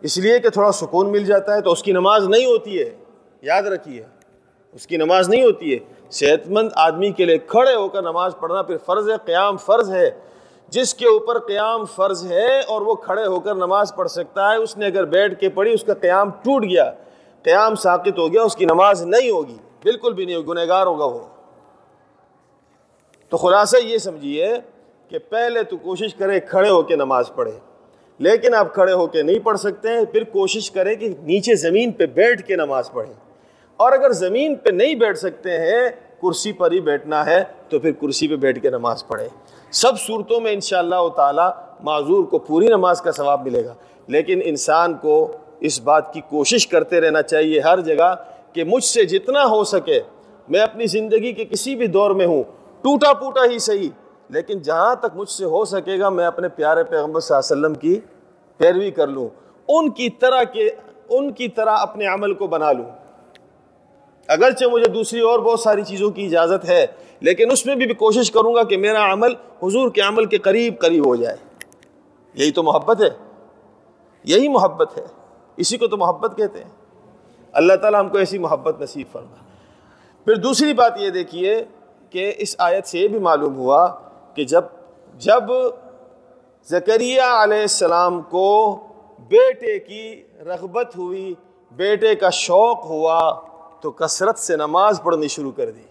اس 0.01 0.17
لیے 0.17 0.39
کہ 0.39 0.49
تھوڑا 0.49 0.71
سکون 0.71 1.11
مل 1.11 1.23
جاتا 1.23 1.55
ہے 1.55 1.61
تو 1.61 1.71
اس 1.71 1.83
کی 1.83 1.91
نماز 1.91 2.27
نہیں 2.27 2.45
ہوتی 2.45 2.79
ہے۔ 2.79 2.89
یاد 3.41 3.63
رکھیے، 3.63 4.03
اس 4.73 4.87
کی 4.87 4.97
نماز 4.97 5.29
نہیں 5.29 5.43
ہوتی 5.43 5.73
ہے۔ 5.73 5.79
صحت 6.11 6.47
مند 6.47 6.69
آدمی 6.75 7.11
کے 7.11 7.25
لیے 7.25 7.37
کھڑے 7.37 7.75
ہو 7.75 7.89
کر 7.89 8.01
نماز 8.01 8.31
پڑھنا 8.39 8.61
پھر 8.61 8.77
فرض 8.85 9.09
ہے، 9.09 9.15
قیام 9.25 9.57
فرض 9.57 9.91
ہے۔ 9.91 10.09
جس 10.69 10.93
کے 10.93 11.07
اوپر 11.07 11.39
قیام 11.39 11.85
فرض 11.85 12.31
ہے 12.31 12.59
اور 12.61 12.81
وہ 12.81 12.95
کھڑے 12.95 13.25
ہو 13.25 13.39
کر 13.39 13.55
نماز 13.55 13.95
پڑھ 13.95 14.09
سکتا 14.09 14.51
ہے، 14.51 14.55
اس 14.55 14.77
نے 14.77 14.85
اگر 14.85 15.05
بیٹھ 15.05 15.39
کے 15.39 15.49
پڑھی، 15.49 15.73
اس 15.73 15.83
کا 15.83 15.93
قیام 15.93 16.29
ٹوٹ 16.29 16.63
گیا۔ 16.63 16.91
قیام 17.47 17.75
ساقت 17.75 18.17
ہو 18.17 18.33
گیا، 18.33 18.41
اس 18.41 18.55
کی 18.55 18.65
نماز 18.65 19.03
نہیں 19.03 19.29
ہوگی۔ 19.29 19.57
بالکل 19.83 20.13
بھی 20.13 20.25
نہیں 20.25 20.37
گنہ 20.37 20.59
گار 20.67 20.85
ہوگا 20.85 21.05
وہ۔ 21.05 21.19
تو 23.29 23.37
خلاصہ 23.37 23.77
یہ 23.83 23.97
سمجھیے 23.97 24.53
کہ 25.09 25.19
پہلے 25.29 25.63
تو 25.63 25.77
کوشش 25.77 26.15
کرے 26.15 26.39
کھڑے 26.39 26.69
ہو 26.69 26.81
کے 26.81 26.95
نماز 26.95 27.31
پڑھے 27.35 27.51
لیکن 28.19 28.55
آپ 28.55 28.73
کھڑے 28.73 28.93
ہو 28.93 29.07
کے 29.07 29.21
نہیں 29.21 29.39
پڑھ 29.39 29.59
سکتے 29.59 29.89
ہیں 29.89 30.05
پھر 30.05 30.23
کوشش 30.23 30.71
کریں 30.71 30.95
کہ 30.95 31.13
نیچے 31.19 31.55
زمین 31.55 31.91
پہ 31.91 32.05
بیٹھ 32.05 32.43
کے 32.43 32.55
نماز 32.55 32.91
پڑھیں۔ 32.91 33.13
اور 33.77 33.91
اگر 33.91 34.11
زمین 34.11 34.55
پہ 34.55 34.69
نہیں 34.69 34.95
بیٹھ 34.95 35.17
سکتے 35.17 35.51
ہیں، 35.51 35.89
کرسی 36.21 36.51
پر 36.51 36.71
ہی 36.71 36.79
بیٹھنا 36.79 37.25
ہے، 37.25 37.43
تو 37.69 37.79
پھر 37.79 37.91
کرسی 37.91 38.27
پہ 38.27 38.35
بیٹھ 38.35 38.61
کے 38.61 38.69
نماز 38.69 39.07
پڑھیں۔ 39.07 39.27
سب 39.71 39.99
صورتوں 39.99 40.41
میں 40.41 40.51
انشاءاللہ 40.51 40.95
اللہ 40.95 41.15
تعالیٰ 41.15 41.49
معذور 41.79 42.23
کو 42.23 42.39
پوری 42.39 42.67
نماز 42.67 43.01
کا 43.01 43.11
ثواب 43.11 43.41
ملے 43.45 43.65
گا۔ 43.65 43.73
لیکن 44.07 44.41
انسان 44.43 44.93
کو 44.93 45.31
اس 45.59 45.81
بات 45.81 46.13
کی 46.13 46.21
کوشش 46.21 46.67
کرتے 46.67 47.01
رہنا 47.01 47.21
چاہیے 47.21 47.59
ہر 47.59 47.81
جگہ 47.81 48.15
کہ 48.53 48.63
مجھ 48.63 48.83
سے 48.83 49.05
جتنا 49.05 49.45
ہو 49.45 49.63
سکے، 49.63 49.99
میں 50.49 50.59
اپنی 50.59 50.85
زندگی 50.85 51.33
کے 51.33 51.45
کسی 51.45 51.75
بھی 51.75 51.87
دور 51.87 52.11
میں 52.11 52.25
ہوں، 52.25 52.43
ٹوٹا 52.81 53.13
پوٹا 53.13 53.41
ہی 53.51 53.59
صحیح، 53.59 53.89
لیکن 54.29 54.59
جہاں 54.59 54.95
تک 54.95 55.05
مجھ 55.15 55.29
سے 55.29 55.45
ہو 55.45 55.65
سکے 55.65 55.99
گا، 55.99 56.09
میں 56.09 56.25
اپنے 56.25 56.47
پیارے 56.47 56.83
پیغمبر 56.83 57.19
صلی 57.19 57.37
اللہ 57.37 57.53
علیہ 57.53 57.65
وسلم 57.65 57.73
کی 57.73 57.99
پیروی 58.57 58.91
کر 58.91 59.07
لوں۔ 59.07 59.29
ان 59.67 59.89
کی 59.89 60.09
طرح 60.09 60.43
کے، 60.43 60.69
ان 61.09 61.31
کی 61.31 61.47
طرح 61.47 61.77
اپنے 61.79 62.05
عمل 62.05 62.33
کو 62.33 62.47
بنا 62.47 62.71
لوں۔ 62.71 62.85
اگرچہ 64.27 64.65
مجھے 64.65 64.91
دوسری 64.91 65.19
اور 65.19 65.39
بہت 65.39 65.59
ساری 65.59 65.83
چیزوں 65.83 66.11
کی 66.11 66.25
اجازت 66.25 66.65
ہے، 66.65 66.85
لیکن 67.19 67.51
اس 67.51 67.65
میں 67.65 67.75
بھی 67.75 67.93
کوشش 67.93 68.31
کروں 68.31 68.55
گا 68.55 68.63
کہ 68.63 68.77
میرا 68.77 69.13
عمل 69.13 69.31
حضور 69.63 69.89
کے 69.89 70.01
عمل 70.01 70.25
کے 70.25 70.37
قریب 70.37 70.79
قریب 70.79 71.05
ہو 71.05 71.15
جائے۔ 71.15 71.35
یہی 72.33 72.51
تو 72.51 72.63
محبت 72.63 73.01
ہے۔ 73.01 73.09
یہی 74.23 74.47
محبت 74.47 74.97
ہے۔ 74.97 75.16
اسی 75.57 75.77
کو 75.77 75.87
تو 75.87 75.97
محبت 75.97 76.37
کہتے 76.37 76.63
ہیں۔ 76.63 76.71
اللہ 77.51 77.73
تعالیٰ 77.73 77.99
ہم 77.99 78.09
کو 78.09 78.17
ایسی 78.17 78.37
محبت 78.37 78.81
نصیب 78.81 79.07
فرما۔ 79.11 79.35
پھر 80.25 80.35
دوسری 80.35 80.73
بات 80.73 80.93
یہ 80.97 81.09
دیکھیے 81.09 81.63
کہ 82.09 82.33
اس 82.37 82.55
آیت 82.57 82.87
سے 82.87 82.99
یہ 82.99 83.07
بھی 83.07 83.19
معلوم 83.19 83.55
ہوا 83.55 83.87
کہ 84.33 84.43
جب 84.43 84.61
جب 85.17 85.43
زکریہ 86.69 87.21
علیہ 87.21 87.61
السلام 87.61 88.21
کو 88.21 88.79
بیٹے 89.19 89.79
کی 89.79 90.23
رغبت 90.45 90.97
ہوئی، 90.97 91.33
بیٹے 91.71 92.15
کا 92.15 92.29
شوق 92.29 92.85
ہوا، 92.85 93.41
تو 93.81 93.91
کثرت 93.91 94.39
سے 94.39 94.55
نماز 94.55 95.01
پڑھنی 95.03 95.27
شروع 95.27 95.51
کر 95.51 95.71
دی۔ 95.71 95.81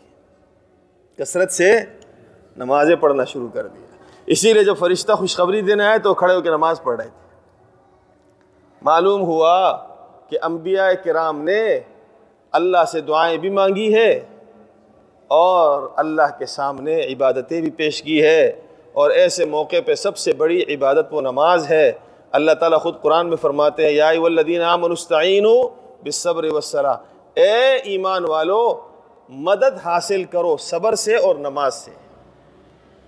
کثرت 1.19 1.53
سے 1.53 1.81
نمازیں 2.57 2.97
پڑھنا 2.97 3.25
شروع 3.25 3.49
کر 3.55 3.67
دیا 3.67 3.87
اسی 4.27 4.53
لیے 4.53 4.65
جب 4.65 4.77
فرشتہ 4.79 5.13
خوشخبری 5.13 5.61
دینے 5.61 5.85
آئے 5.85 5.99
تو 5.99 6.15
کھڑے 6.15 6.35
ہو 6.35 6.41
کے 6.41 6.51
نماز 6.51 6.83
پڑھ 6.83 7.01
رہے 7.01 7.09
تھے۔ 7.09 7.26
معلوم 8.83 9.23
ہوا 9.23 9.77
کہ 10.29 10.39
انبیاء 10.43 10.89
کرام 11.05 11.43
نے 11.43 11.81
اللہ 12.53 12.85
سے 12.93 13.01
دعائیں 13.01 13.39
بھی 13.39 13.51
مانگی 13.51 13.95
ہے 13.95 14.21
اور 15.29 15.89
اللہ 15.97 16.39
کے 16.39 16.47
سامنے 16.47 17.01
عبادتیں 17.01 17.61
بھی 17.61 17.71
پیش 17.71 18.03
کی 18.03 18.23
ہے 18.23 18.61
اور 18.93 19.11
ایسے 19.11 19.45
موقع 19.45 19.77
پہ 19.87 19.95
سب 19.95 20.17
سے 20.17 20.33
بڑی 20.33 20.63
عبادت 20.75 21.15
و 21.15 21.21
نماز 21.21 21.71
ہے۔ 21.71 21.93
اللہ 22.33 22.53
تعالیٰ 22.53 22.81
خود 22.81 22.95
قرآن 23.03 23.29
میں 23.29 23.37
فرماتے 23.37 23.85
ہیں، 23.85 23.93
یا 23.93 24.13
والذین 24.17 24.63
آمنوا 24.63 25.67
بالصبر 26.03 26.45
والصلاة۔ 26.45 26.95
اے 27.35 27.77
ایمان 27.77 28.25
والو، 28.25 28.81
مدد 29.29 29.79
حاصل 29.85 30.25
کرو 30.25 30.57
صبر 30.57 30.95
سے 30.95 31.17
اور 31.17 31.35
نماز 31.35 31.75
سے۔ 31.75 31.91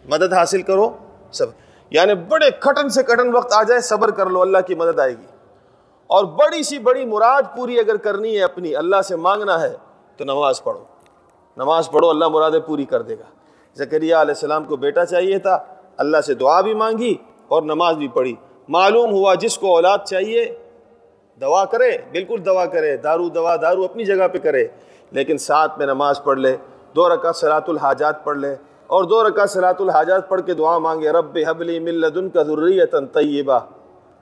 مدد 0.05 0.33
حاصل 0.33 0.63
کرو 0.63 0.91
صبر۔ 1.33 1.53
یعنی 1.91 2.15
بڑے 2.15 2.51
کٹن 2.51 2.89
سے 2.89 3.03
کٹن 3.03 3.35
وقت 3.35 3.53
آ 3.53 3.63
جائے، 3.63 3.81
صبر 3.81 4.11
کر 4.11 4.27
لو، 4.27 4.43
اللہ 4.43 4.59
کی 4.67 4.75
مدد 4.75 4.99
آئے 4.99 5.13
گی۔ 5.13 5.38
اور 6.11 6.25
بڑی 6.25 6.63
سی 6.63 6.79
بڑی 6.79 7.05
مراد 7.05 7.43
پوری 7.57 7.79
اگر 7.79 7.97
کرنی 7.97 8.37
ہے 8.37 8.43
اپنی، 8.43 8.77
اللہ 8.77 9.03
سے 9.03 9.17
مانگنا 9.17 9.61
ہے، 9.61 9.75
تو 10.17 10.25
نماز 10.25 10.63
پڑھو۔ 10.63 10.85
نماز 11.57 11.91
پڑھو، 11.91 12.11
اللہ 12.11 12.29
مرادیں 12.29 12.61
پوری 12.61 12.85
کر 12.85 13.03
دے 13.03 13.15
گا۔ 13.15 13.29
زکریہ 13.75 14.15
علیہ 14.15 14.35
السلام 14.35 14.65
کو 14.65 14.77
بیٹا 14.77 15.05
چاہیے 15.05 15.39
تھا، 15.39 15.59
اللہ 15.97 16.21
سے 16.21 16.35
دعا 16.35 16.61
بھی 16.61 16.75
مانگی 16.75 17.15
اور 17.49 17.63
نماز 17.63 17.97
بھی 17.97 18.09
پڑھی۔ 18.09 18.35
معلوم 18.69 19.13
ہوا 19.13 19.35
جس 19.35 19.59
کو 19.59 19.75
اولاد 19.75 19.99
چاہیے 19.99 20.45
دعا 21.41 21.65
کرے، 21.65 21.91
بالکل 22.11 22.45
دعا 22.47 22.67
کرے، 22.67 22.97
دارو 22.97 23.29
دوا 23.29 23.57
دارو 23.57 23.85
اپنی 23.85 24.05
جگہ 24.05 24.29
پہ 24.29 24.39
کرے، 24.39 24.67
لیکن 25.11 25.39
ساتھ 25.39 25.79
میں 25.79 25.87
نماز 25.87 26.23
پڑھ 26.25 26.39
لے، 26.39 26.57
دو 26.97 27.09
رکعت 27.09 27.37
صلاۃ 27.37 27.69
الحاجات 27.69 28.25
پڑھ 28.25 28.39
لے 28.39 28.55
اور 28.87 29.05
دو 29.05 29.29
رکعت 29.29 29.51
صلاۃ 29.51 29.81
الحاجات 29.81 30.29
پڑھ 30.29 30.43
کے 30.47 30.55
دعا 30.55 30.79
مانگے، 30.79 31.11
رب 31.11 31.39
حبلی 31.49 31.79
ملدن 31.81 32.31
کا 32.31 32.43
ذریتاً 32.43 33.07
طیبہ۔ 33.07 33.59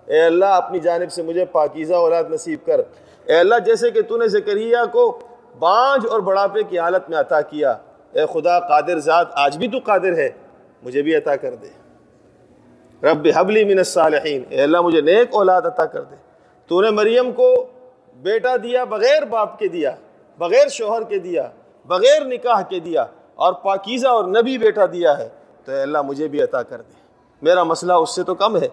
اے 0.06 0.22
اللہ، 0.22 0.44
اپنی 0.44 0.78
جانب 0.80 1.12
سے 1.12 1.22
مجھے 1.22 1.44
پاکیزہ 1.44 1.94
اولاد 1.94 2.24
نصیب 2.30 2.58
کر۔ 2.66 2.80
اے 3.24 3.36
اللہ، 3.36 3.54
جیسے 3.64 3.90
کہ 3.90 4.02
تو 4.02 4.16
نے 4.16 4.28
زکریہ 4.28 4.76
کو 4.92 5.18
بانج 5.58 6.06
اور 6.10 6.20
بڑھاپے 6.20 6.62
کی 6.62 6.78
حالت 6.78 7.10
میں 7.10 7.18
عطا 7.18 7.40
کیا۔ 7.40 7.70
اے 8.12 8.20
خدا، 8.32 8.60
قادر 8.60 8.98
ذات، 8.98 9.26
آج 9.32 9.58
بھی 9.58 9.68
تو 9.68 9.78
قادر 9.84 10.12
ہے، 10.16 10.28
مجھے 10.82 11.02
بھی 11.02 11.16
عطا 11.16 11.36
کر 11.36 11.54
دے۔ 11.54 11.68
رب 13.06 13.28
حبلی 13.36 13.64
من 13.64 13.78
الصالحین۔ 13.78 14.44
اے 14.48 14.62
اللہ، 14.62 14.80
مجھے 14.80 15.00
نیک 15.00 15.28
اولاد 15.30 15.62
عطا 15.62 15.84
کر 15.84 16.02
دے۔ 16.02 16.16
تو 16.66 16.80
نے 16.80 16.90
مریم 16.90 17.32
کو 17.32 17.66
بیٹا 18.16 18.56
دیا، 18.62 18.84
بغیر 18.84 19.24
باپ 19.24 19.58
کے 19.58 19.68
دیا، 19.68 19.94
بغیر 20.38 20.68
شوہر 20.68 21.02
کے 21.02 21.18
دیا، 21.18 21.48
بغیر 21.86 22.24
نکاح 22.24 22.62
کے 22.62 22.80
دیا، 22.80 23.06
اور 23.34 23.52
پاکیزہ 23.52 24.08
اور 24.08 24.24
نبی 24.24 24.58
بیٹا 24.58 24.86
دیا 24.86 25.18
ہے۔ 25.18 25.28
تو 25.64 25.72
اے 25.72 25.82
اللہ، 25.82 26.02
مجھے 26.02 26.28
بھی 26.28 26.42
عطا 26.42 26.62
کر 26.62 26.80
دے۔ 26.80 26.94
میرا 27.42 27.62
مسئلہ 27.62 27.92
اس 27.92 28.14
سے 28.14 28.22
تو 28.22 28.34
کم 28.34 28.56
ہے۔ 28.56 28.68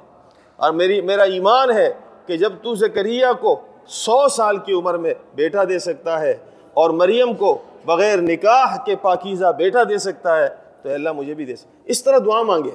اور 0.64 0.72
میری، 0.72 1.02
میرا 1.02 1.24
ایمان 1.24 1.72
ہے 1.72 1.94
کہ 2.26 2.38
جب 2.38 2.54
تو 2.62 2.76
زکریہ 2.76 3.26
کو 3.42 3.60
سو 3.88 4.28
سال 4.28 4.58
کی 4.58 4.74
عمر 4.74 4.94
میں 4.94 5.14
بیٹا 5.36 5.64
دے 5.64 5.80
سکتا 5.80 6.22
ہے 6.22 6.38
اور 6.74 6.90
مریم 6.90 7.34
کو 7.34 7.58
بغیر 7.86 8.22
نکاح 8.22 8.78
کے 8.86 8.96
پاکیزہ 8.96 9.46
بیٹا 9.58 9.84
دے 9.90 9.98
سکتا 9.98 10.38
ہے، 10.38 10.48
تو 10.82 10.90
اللہ 10.90 11.12
مجھے 11.12 11.34
بھی 11.34 11.46
دے 11.46 11.56
سکتے 11.56 11.78
اس 11.86 12.04
طرح 12.04 12.18
دعا 12.26 12.42
مانگے۔ 12.44 12.70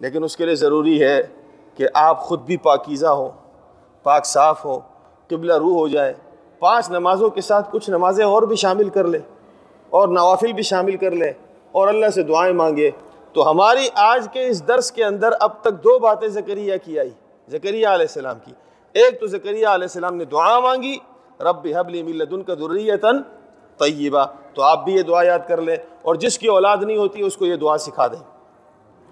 لیکن 0.00 0.24
اس 0.24 0.36
کے 0.36 0.44
لیے 0.44 0.54
ضروری 0.54 1.02
ہے 1.02 1.22
کہ 1.74 1.86
آپ 1.94 2.20
خود 2.20 2.40
بھی 2.40 2.56
پاکیزہ 2.56 3.06
ہو 3.06 3.30
پاک 4.02 4.26
صاف 4.26 4.64
ہو 4.64 4.80
قبلہ 5.28 5.54
روح 5.54 5.74
ہو 5.78 5.88
جائے۔ 5.88 6.12
پانچ 6.58 6.90
نمازوں 6.90 7.30
کے 7.30 7.40
ساتھ 7.40 7.68
کچھ 7.72 7.90
نمازیں 7.90 8.24
اور 8.24 8.42
بھی 8.42 8.56
شامل 8.56 8.88
کر 8.88 9.04
لے 9.04 9.18
اور 9.90 10.08
نوافل 10.08 10.52
بھی 10.52 10.62
شامل 10.62 10.96
کر 10.96 11.10
لے 11.10 11.32
اور 11.72 11.88
اللہ 11.88 12.06
سے 12.14 12.22
دعائیں 12.22 12.54
مانگے۔ 12.54 12.90
تو 13.32 13.50
ہماری 13.50 13.88
آج 13.94 14.26
کے 14.32 14.46
اس 14.46 14.68
درس 14.68 14.92
کے 14.92 15.04
اندر 15.04 15.28
اب 15.40 15.60
تک 15.60 15.84
دو 15.84 15.98
باتیں 15.98 16.28
زکریہ 16.28 16.74
کی 16.84 16.98
آئی، 16.98 17.10
زکریہ 17.48 17.86
علیہ 17.86 17.86
السلام 17.86 18.38
کی۔ 18.44 18.52
ایک 18.92 19.20
تو 19.20 19.26
زکریہ 19.26 19.66
علیہ 19.66 19.68
السلام 19.68 20.16
نے 20.16 20.24
دعا 20.24 20.60
مانگی، 20.60 20.96
رب 21.40 21.66
حبلی 21.76 22.02
ملدن 22.02 22.42
کا 22.42 22.54
ذریتاً 22.54 23.22
طیبہ۔ 23.78 24.24
تو 24.54 24.62
آپ 24.62 24.84
بھی 24.84 24.94
یہ 24.94 25.02
دعا 25.02 25.22
یاد 25.22 25.38
کر 25.48 25.60
لیں، 25.60 25.76
اور 26.02 26.14
جس 26.14 26.38
کی 26.38 26.46
اولاد 26.46 26.76
نہیں 26.80 26.96
ہوتی 26.96 27.22
اس 27.22 27.36
کو 27.36 27.46
یہ 27.46 27.56
دعا 27.56 27.78
سکھا 27.78 28.06
دیں۔ 28.06 28.24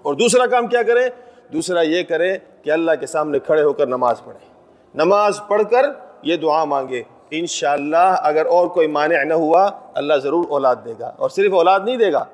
اور 0.01 0.13
دوسرا 0.13 0.45
کام 0.45 0.67
کیا 0.67 0.83
کریں؟ 0.83 1.09
دوسرا 1.53 1.81
یہ 1.81 2.03
کریں 2.03 2.37
کہ 2.63 2.69
اللہ 2.69 2.91
کے 2.99 3.07
سامنے 3.07 3.39
کھڑے 3.39 3.63
ہو 3.63 3.73
کر 3.73 3.87
نماز 3.87 4.23
پڑھیں۔ 4.23 4.49
نماز 4.95 5.41
پڑھ 5.47 5.61
کر 5.71 5.85
یہ 6.23 6.35
دعا 6.35 6.63
مانگے 6.63 7.03
انشاءاللہ 7.31 8.15
اگر 8.23 8.45
اور 8.45 8.67
کوئی 8.67 8.87
مانع 8.87 9.23
نہ 9.23 9.33
ہوا، 9.33 9.69
اللہ 9.93 10.13
ضرور 10.13 10.45
اولاد 10.49 10.75
دے 10.85 10.93
گا۔ 10.99 11.11
اور 11.17 11.29
صرف 11.29 11.53
اولاد 11.53 11.79
نہیں 11.85 11.97
دے 11.97 12.13
گا، 12.13 12.25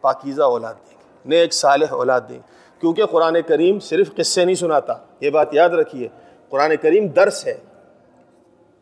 پاکیزہ 0.00 0.42
اولاد 0.42 0.74
دے 0.74 0.86
گا۔ 0.86 0.91
نیک 1.26 1.52
صالح 1.52 1.86
اولاد 1.90 2.20
دے 2.28 2.34
گا 2.34 2.40
کیونکہ 2.80 3.06
قرآن 3.06 3.36
کریم 3.46 3.80
صرف 3.80 4.14
قصے 4.16 4.44
نہیں 4.44 4.54
سناتا، 4.54 4.94
یہ 5.20 5.30
بات 5.30 5.54
یاد 5.54 5.70
رکھیے۔ 5.70 6.08
قرآن 6.48 6.72
کریم 6.82 7.06
درس 7.06 7.46
ہے۔ 7.46 7.54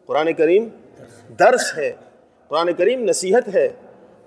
قرآن 0.06 0.32
کریم 0.32 0.68
درس 1.38 1.78
ہے۔ 1.78 1.92
قرآن 2.48 2.72
کریم 2.72 3.04
نصیحت 3.04 3.54
ہے۔ 3.54 3.68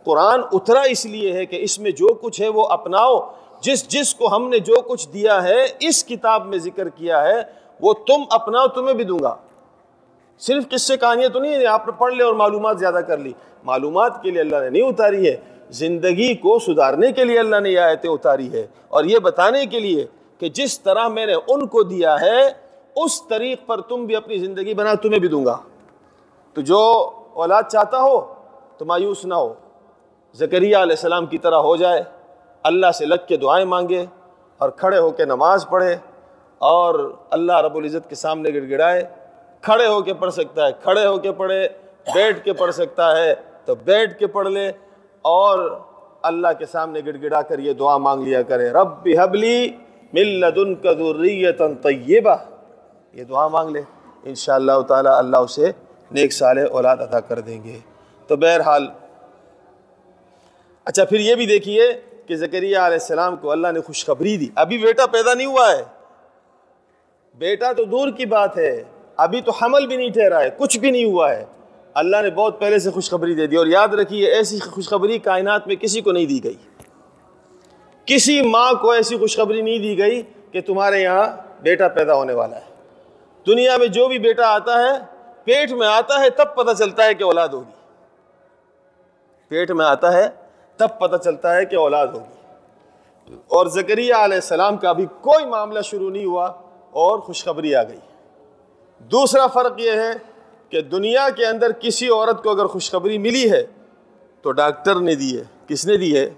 قرآن 0.03 0.41
اترا 0.51 0.81
اس 0.81 1.05
لیے 1.05 1.33
ہے 1.33 1.45
کہ 1.45 1.55
اس 1.61 1.79
میں 1.79 1.91
جو 1.91 2.13
کچھ 2.13 2.41
ہے 2.41 2.47
وہ 2.47 2.65
اپناؤ۔ 2.65 3.33
جس 3.61 3.87
جس 3.87 4.15
کو 4.15 4.35
ہم 4.35 4.49
نے 4.49 4.59
جو 4.59 4.75
کچھ 4.81 5.09
دیا 5.09 5.43
ہے، 5.43 5.65
اس 5.79 6.05
کتاب 6.05 6.45
میں 6.45 6.57
ذکر 6.57 6.89
کیا 6.89 7.23
ہے، 7.23 7.41
وہ 7.81 7.93
تم 7.93 8.23
اپناؤ، 8.29 8.67
تمہیں 8.67 8.93
بھی 8.93 9.03
دوں 9.03 9.19
گا۔ 9.23 9.35
صرف 10.39 10.63
قصے 10.71 10.97
کہانیاں 10.97 11.29
تو 11.29 11.39
نہیں 11.39 11.65
آپ 11.65 11.85
نے 11.85 11.91
پڑھ 11.91 12.13
لے 12.13 12.23
اور 12.23 12.33
معلومات 12.33 12.79
زیادہ 12.79 12.99
کر 13.07 13.17
لی۔ 13.17 13.31
معلومات 13.63 14.23
کے 14.23 14.31
لیے 14.31 14.41
اللہ 14.41 14.55
نے 14.55 14.69
نہیں 14.69 14.83
اتاری 14.83 15.27
ہے۔ 15.27 15.37
زندگی 15.73 16.35
کو 16.35 16.59
سدھارنے 16.59 17.11
کے 17.11 17.23
لیے 17.23 17.39
اللہ 17.39 17.59
نے 17.59 17.69
یہ 17.69 17.79
آیتیں 17.79 18.09
اتاری 18.09 18.51
ہے۔ 18.51 18.67
اور 18.87 19.03
یہ 19.03 19.19
بتانے 19.19 19.65
کے 19.65 19.79
لیے 19.79 20.05
کہ 20.39 20.49
جس 20.49 20.79
طرح 20.79 21.07
میں 21.07 21.25
نے 21.25 21.33
ان 21.47 21.67
کو 21.67 21.83
دیا 21.83 22.21
ہے، 22.21 22.41
اس 22.95 23.27
طریق 23.27 23.57
پر 23.65 23.81
تم 23.81 24.05
بھی 24.05 24.15
اپنی 24.15 24.37
زندگی 24.37 24.73
بنا، 24.73 24.93
تمہیں 24.93 25.19
بھی 25.19 25.27
دوں 25.27 25.45
گا۔ 25.45 25.57
تو 26.53 26.61
جو 26.61 27.11
اولاد 27.33 27.63
چاہتا 27.63 27.99
ہو، 28.01 28.33
تو 28.77 28.85
مایوس 28.85 29.25
نہ 29.25 29.33
ہو۔ 29.33 29.53
زکریہ 30.33 30.77
علیہ 30.77 30.95
السلام 30.95 31.25
کی 31.25 31.37
طرح 31.37 31.55
ہو 31.55 31.75
جائے۔ 31.75 32.03
اللہ 32.63 32.91
سے 32.91 33.05
لگ 33.05 33.15
کے 33.27 33.37
دعائیں 33.37 33.65
مانگے 33.65 34.05
اور 34.57 34.69
کھڑے 34.69 34.97
ہو 34.97 35.11
کے 35.11 35.25
نماز 35.25 35.65
پڑھے۔ 35.69 35.95
اور 36.57 37.13
اللہ 37.29 37.53
رب 37.53 37.75
العزت 37.75 38.09
کے 38.09 38.15
سامنے 38.15 38.49
گڑ 38.49 38.69
گڑائے 38.69 39.03
کھڑے 39.61 39.87
ہو 39.87 40.01
کے 40.01 40.13
پڑھ 40.13 40.33
سکتا 40.33 40.67
ہے، 40.67 40.71
کھڑے 40.83 41.05
ہو 41.05 41.17
کے 41.17 41.31
پڑھے، 41.31 41.67
بیٹھ 42.15 42.43
کے 42.43 42.53
پڑھ 42.53 42.71
سکتا 42.71 43.17
ہے۔ 43.17 43.35
تو 43.65 43.75
بیٹھ 43.75 44.19
کے 44.19 44.27
پڑھ 44.27 44.47
لے۔ 44.47 44.71
اور 45.23 45.79
اللہ 46.21 46.47
کے 46.59 46.65
سامنے 46.65 46.99
گڑ 47.05 47.15
گڑا 47.21 47.41
کر 47.41 47.59
یہ 47.59 47.73
دعا 47.73 47.97
مانگ 47.97 48.23
لیا 48.23 48.41
کرے۔ 48.41 48.69
رب 48.69 49.07
حبلی 49.19 49.69
ملدن 50.13 50.75
کا 50.75 51.67
طیبہ۔ 51.83 52.35
یہ 53.13 53.23
دعا 53.23 53.47
مانگ 53.47 53.69
لے۔ 53.69 53.81
انشاءاللہ 54.23 54.71
اللہ 54.71 54.83
تعالیٰ 54.83 55.17
اللہ 55.17 55.37
اسے 55.37 55.71
نیک 56.11 56.33
سال 56.33 56.57
اولاد 56.71 56.97
عطا 56.97 57.19
کر 57.19 57.39
دیں 57.39 57.63
گے۔ 57.63 57.79
تو 58.27 58.35
بہرحال 58.35 58.87
اچھا 60.85 61.05
پھر 61.05 61.19
یہ 61.19 61.35
بھی 61.35 61.45
دیکھیے 61.45 61.81
کہ 62.25 62.35
زکریہ 62.35 62.77
علیہ 62.77 62.77
السلام 62.77 63.35
کو 63.35 63.51
اللہ 63.51 63.67
نے 63.73 63.81
خوشخبری 63.81 64.37
دی۔ 64.37 64.47
ابھی 64.55 64.77
بیٹا 64.77 65.05
پیدا 65.05 65.33
نہیں 65.33 65.47
ہوا 65.47 65.71
ہے۔ 65.71 65.83
بیٹا 67.35 67.71
تو 67.71 67.83
دور 67.83 68.09
کی 68.09 68.25
بات 68.25 68.57
ہے۔ 68.57 68.83
ابھی 69.17 69.41
تو 69.41 69.51
حمل 69.51 69.87
بھی 69.87 69.97
نہیں 69.97 70.09
ٹھہرا 70.09 70.39
ہے۔ 70.39 70.49
کچھ 70.57 70.79
بھی 70.79 70.91
نہیں 70.91 71.05
ہوا 71.05 71.31
ہے۔ 71.31 71.45
اللہ 71.93 72.17
نے 72.21 72.29
بہت 72.29 72.59
پہلے 72.59 72.79
سے 72.79 72.91
خوشخبری 72.91 73.35
دے 73.35 73.47
دی 73.47 73.55
اور 73.55 73.67
یاد 73.67 73.87
رکھیے 73.87 74.31
ایسی 74.31 74.59
خوشخبری 74.59 75.19
کائنات 75.19 75.67
میں 75.67 75.75
کسی 75.75 76.01
کو 76.01 76.11
نہیں 76.11 76.25
دی 76.25 76.43
گئی۔ 76.43 76.57
کسی 78.05 78.41
ماں 78.41 78.73
کو 78.73 78.91
ایسی 78.91 79.17
خوشخبری 79.17 79.61
نہیں 79.61 79.79
دی 79.79 79.97
گئی 79.97 80.21
کہ 80.51 80.61
تمہارے 80.61 81.01
یہاں 81.01 81.27
بیٹا 81.61 81.87
پیدا 81.87 82.13
ہونے 82.13 82.33
والا 82.33 82.55
ہے۔ 82.55 82.65
دنیا 83.47 83.77
میں 83.77 83.87
جو 83.87 84.07
بھی 84.07 84.19
بیٹا 84.19 84.55
آتا 84.55 84.79
ہے، 84.79 84.99
پیٹ 85.43 85.71
میں 85.71 85.87
آتا 85.87 86.19
ہے، 86.19 86.29
تب 86.29 86.55
پتہ 86.55 86.71
چلتا 86.77 87.05
ہے 87.05 87.13
کہ 87.13 87.23
اولاد 87.23 87.47
ہوگی۔ 87.47 87.71
پیٹ 89.47 89.71
میں 89.71 89.85
آتا 89.85 90.13
ہے، 90.13 90.29
تب 90.77 90.87
پتہ 90.99 91.15
چلتا 91.23 91.55
ہے 91.55 91.65
کہ 91.65 91.75
اولاد 91.75 92.07
ہوگی۔ 92.07 92.43
اور 93.33 93.65
زکریہ 93.65 94.13
علیہ 94.13 94.35
السلام 94.35 94.77
کا 94.77 94.91
بھی 94.91 95.05
کوئی 95.05 95.45
معاملہ 95.45 95.81
شروع 95.81 96.09
نہیں 96.09 96.25
ہوا 96.25 96.45
اور 96.91 97.19
خوشخبری 97.19 97.75
آ 97.75 97.83
گئی۔ 97.83 97.99
دوسرا 98.99 99.47
فرق 99.47 99.73
یہ 99.77 99.91
ہے 99.91 100.32
کہ 100.73 100.81
دنیا 100.81 101.29
کے 101.29 101.45
اندر 101.45 101.71
کسی 101.71 102.09
عورت 102.09 102.43
کو 102.43 102.49
اگر 102.49 102.65
خوشخبری 102.65 103.17
ملی 103.17 103.51
ہے، 103.51 103.63
تو 104.41 104.51
ڈاکٹر 104.51 104.95
نے 104.95 105.15
دی 105.15 105.37
ہے۔ 105.37 105.43
کس 105.67 105.85
نے 105.85 105.97
دی 105.97 106.17
ہے؟ 106.17 106.29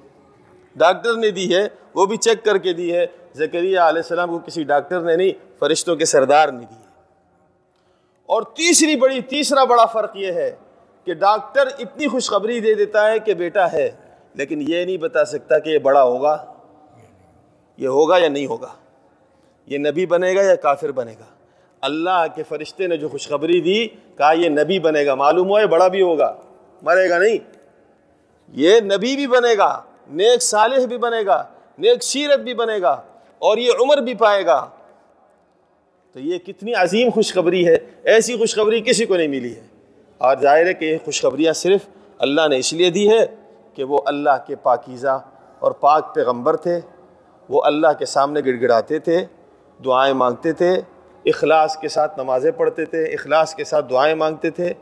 ڈاکٹر 0.76 1.13
نے 1.13 1.32
دی 1.32 1.56
ہے، 1.56 1.67
وہ 1.93 2.06
بھی 2.06 2.17
چیک 2.17 2.45
کر 2.45 2.58
کے 2.58 2.74
دی 2.74 2.93
ہے۔ 2.93 3.06
زکریہ 3.34 3.80
علیہ 3.80 4.02
السلام 4.02 4.30
کو 4.30 4.39
کسی 4.39 4.63
ڈاکٹر 4.63 5.02
نے 5.02 5.15
نہیں، 5.15 5.32
فرشتوں 5.60 5.95
کے 5.95 6.06
سردار 6.06 6.50
نے 6.50 6.60
دی 6.60 6.76
ہے۔ 6.76 6.89
اور 8.26 8.41
تیسری 8.41 8.95
بڑی، 8.95 9.21
تیسرا 9.21 9.63
بڑا 9.63 9.86
فرق 9.86 10.17
یہ 10.17 10.32
ہے 10.32 10.56
کہ 11.06 11.13
ڈاکٹر 11.13 11.67
اتنی 11.80 12.08
خوشخبری 12.08 12.60
دے 12.60 12.74
دیتا 12.74 13.12
ہے 13.12 13.19
کہ 13.19 13.34
بیٹا 13.34 13.71
ہے، 13.71 13.91
لیکن 14.34 14.65
یہ 14.67 14.86
نہیں 14.86 14.98
بتا 14.98 15.26
سکتا 15.26 15.60
کہ 15.60 15.69
یہ 15.69 15.78
بڑا 15.78 16.04
ہوگا، 16.04 16.54
یہ 17.78 17.88
ہوگا 17.88 18.17
یا 18.17 18.30
نہیں 18.30 18.45
ہوگا۔ 18.45 18.74
یہ 19.65 19.78
نبی 19.78 20.06
بنے 20.06 20.36
گا 20.36 20.41
یا 20.41 20.56
کافر 20.56 20.91
بنے 20.91 21.13
گا؟ 21.19 21.35
اللہ 21.86 22.26
کے 22.36 22.43
فرشتے 22.43 22.88
نے 22.88 22.98
جو 22.98 23.10
خوشخبری 23.10 23.62
دی، 23.62 23.88
کہا 24.17 24.32
یہ 24.32 24.50
نبی 24.50 24.80
بنے 24.80 25.06
گا۔ 25.06 25.15
معلوم 25.15 25.50
ہو 25.50 25.60
یہ 25.60 25.65
بڑا 25.65 25.88
بھی 25.88 26.02
ہوگا۔ 26.02 26.36
مرے 26.82 27.10
گا 27.10 27.17
نہیں۔ 27.17 27.38
یہ 28.54 28.80
نبی 28.80 29.15
بھی 29.15 29.28
بنے 29.28 29.58
گا، 29.58 29.82
نیک 30.08 30.43
صالح 30.43 30.86
بھی 30.86 30.98
بنے 30.98 31.26
گا، 31.26 31.43
نیک 31.78 32.04
سیرت 32.04 32.39
بھی 32.39 32.54
بنے 32.54 32.82
گا 32.82 33.02
اور 33.39 33.58
یہ 33.58 33.71
عمر 33.80 33.98
بھی 33.98 34.13
پائے 34.13 34.45
گا۔ 34.45 34.69
تو 36.13 36.19
یہ 36.19 36.38
کتنی 36.38 36.74
عظیم 36.74 37.10
خوشخبری 37.10 37.67
ہے۔ 37.67 37.78
ایسی 38.04 38.38
خوشخبری 38.38 38.82
کسی 38.82 39.06
کو 39.06 39.15
نہیں 39.15 39.28
ملی 39.28 39.56
ہے۔ 39.56 39.62
اور 40.17 40.38
ظاہر 40.41 40.65
ہے 40.65 40.74
کہ 40.74 40.86
یہ 40.86 40.98
خوشخبریاں 41.06 41.54
صرف 41.54 41.82
اللہ 42.17 42.48
نے 42.48 42.58
اس 42.58 42.74
لیے 42.74 42.89
دی 42.89 43.10
ہے 43.10 43.26
کہ 43.74 43.84
وہ 43.84 44.00
اللہ 44.06 44.43
کے 44.48 44.56
پاکیزہ 44.56 45.21
اور 45.60 45.71
پاک 45.71 46.15
پیغمبر 46.15 46.56
تھے۔ 46.56 46.80
وہ 47.50 47.62
اللہ 47.63 47.88
کے 48.00 48.06
سامنے 48.06 48.39
گڑ 48.45 48.62
گڑاتے 48.62 49.00
تھے، 49.00 49.26
دعائیں 49.86 50.13
مانگتے 50.13 50.54
تھے۔ 50.54 50.82
اخلاص 51.26 51.78
کے 51.78 51.88
ساتھ 51.88 52.20
نمازیں 52.20 52.52
پڑھتے 52.52 52.86
تھے، 52.86 53.04
اخلاص 53.04 53.56
کے 53.56 53.64
ساتھ 53.64 53.90
دعائیں 53.90 54.16
مانگتے 54.16 54.50
تھے۔ 54.50 54.74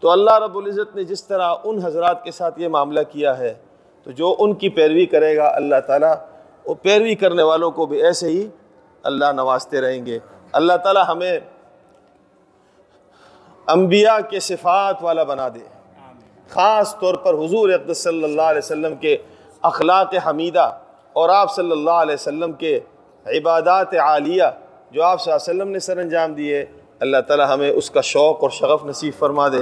تو 0.00 0.10
اللہ 0.10 0.38
رب 0.38 0.56
العزت 0.56 0.96
نے 0.96 1.04
جس 1.04 1.24
طرح 1.24 1.54
ان 1.64 1.78
حضرات 1.78 2.24
کے 2.24 2.30
ساتھ 2.30 2.60
یہ 2.60 2.68
معاملہ 2.68 3.00
کیا 3.10 3.38
ہے، 3.38 3.54
تو 4.04 4.10
جو 4.10 4.36
ان 4.38 4.54
کی 4.54 4.68
پیروی 4.68 5.06
کرے 5.06 5.36
گا 5.36 5.48
اللہ 5.54 5.80
تعالیٰ، 5.86 6.14
وہ 6.66 6.74
پیروی 6.82 7.14
کرنے 7.14 7.42
والوں 7.42 7.70
کو 7.70 7.86
بھی 7.86 8.02
ایسے 8.02 8.28
ہی 8.28 8.48
اللہ 9.02 9.32
نوازتے 9.32 9.80
رہیں 9.80 10.06
گے۔ 10.06 10.18
اللہ 10.52 10.72
تعالیٰ 10.72 11.04
ہمیں 11.08 11.40
انبیاء 13.66 14.18
کے 14.30 14.40
صفات 14.40 14.96
والا 15.00 15.22
بنا 15.22 15.48
دے۔ 15.48 15.60
خاص 16.48 16.98
طور 16.98 17.14
پر 17.14 17.34
حضور 17.34 17.68
اقدس 17.68 18.02
صلی 18.02 18.24
اللہ 18.24 18.42
علیہ 18.42 18.58
وسلم 18.58 18.96
کے 18.96 19.16
اخلاق 19.62 20.14
حمیدہ 20.26 20.78
اور 21.12 21.28
آپ 21.28 21.54
صلی 21.54 21.72
اللہ 21.72 21.90
علیہ 21.90 22.14
وسلم 22.14 22.52
کے 22.52 22.80
عبادات 23.26 23.94
عالیہ 23.94 24.44
جو 24.92 25.02
آپ 25.02 25.20
صلی 25.20 25.32
اللہ 25.32 25.50
علیہ 25.50 25.60
وسلم 25.60 25.72
نے 25.72 25.78
سر 25.78 25.96
انجام 25.96 26.34
دیے، 26.34 26.64
اللہ 27.00 27.16
تعالیٰ 27.28 27.54
ہمیں 27.54 27.70
اس 27.70 27.90
کا 27.90 28.00
شوق 28.00 28.42
اور 28.42 28.50
شغف 28.50 28.84
نصیب 28.84 29.12
فرما 29.18 29.48
دے۔ 29.48 29.56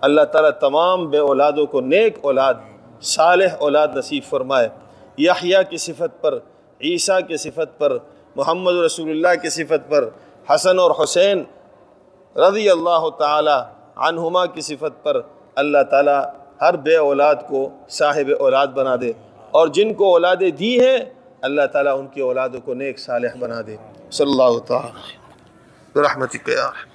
اللہ 0.00 0.20
تعالیٰ 0.22 0.50
تمام 0.50 1.10
بے 1.10 1.18
اولادوں 1.18 1.66
کو 1.66 1.80
نیک 1.80 2.18
اولاد، 2.20 2.54
صالح 3.02 3.56
اولاد 3.58 3.88
نصیب 3.94 4.22
فرمائے۔ 4.28 4.68
یحییٰ 5.18 5.62
کی 5.70 5.76
صفت 5.76 6.22
پر، 6.22 6.34
عیسیٰ 6.80 7.18
کی 7.28 7.36
صفت 7.36 7.78
پر، 7.78 7.98
محمد 8.36 8.72
رسول 8.72 9.10
اللہ 9.10 9.42
کی 9.42 9.48
صفت 9.48 9.90
پر، 9.90 10.08
حسن 10.54 10.78
اور 10.78 10.90
حسین 11.02 11.44
رضی 12.36 12.70
اللہ 12.70 13.08
تعالی 13.18 13.62
عنہما 13.96 14.46
کی 14.46 14.60
صفت 14.60 15.02
پر 15.02 15.20
اللہ 15.54 15.82
تعالی 15.90 16.22
ہر 16.60 16.76
بے 16.76 16.96
اولاد 16.96 17.34
کو 17.48 17.68
صاحب 17.88 18.30
اولاد 18.38 18.66
بنا 18.66 18.96
دے۔ 19.00 19.12
اور 19.50 19.68
جن 19.68 19.94
کو 19.94 20.04
اولادیں 20.04 20.50
دی 20.50 20.80
ہیں، 20.80 20.98
اللہ 21.40 21.66
تعالیٰ 21.72 21.98
ان 21.98 22.06
کی 22.06 22.20
اولادوں 22.20 22.60
کو 22.64 22.74
نیک 22.74 22.98
صالح 22.98 23.28
بنا 23.38 23.60
دے۔ 23.66 23.76
صلی 24.10 24.30
اللہ 24.30 24.58
تعالی 24.58 26.00
رحمتی 26.00 26.38
یا 26.48 26.70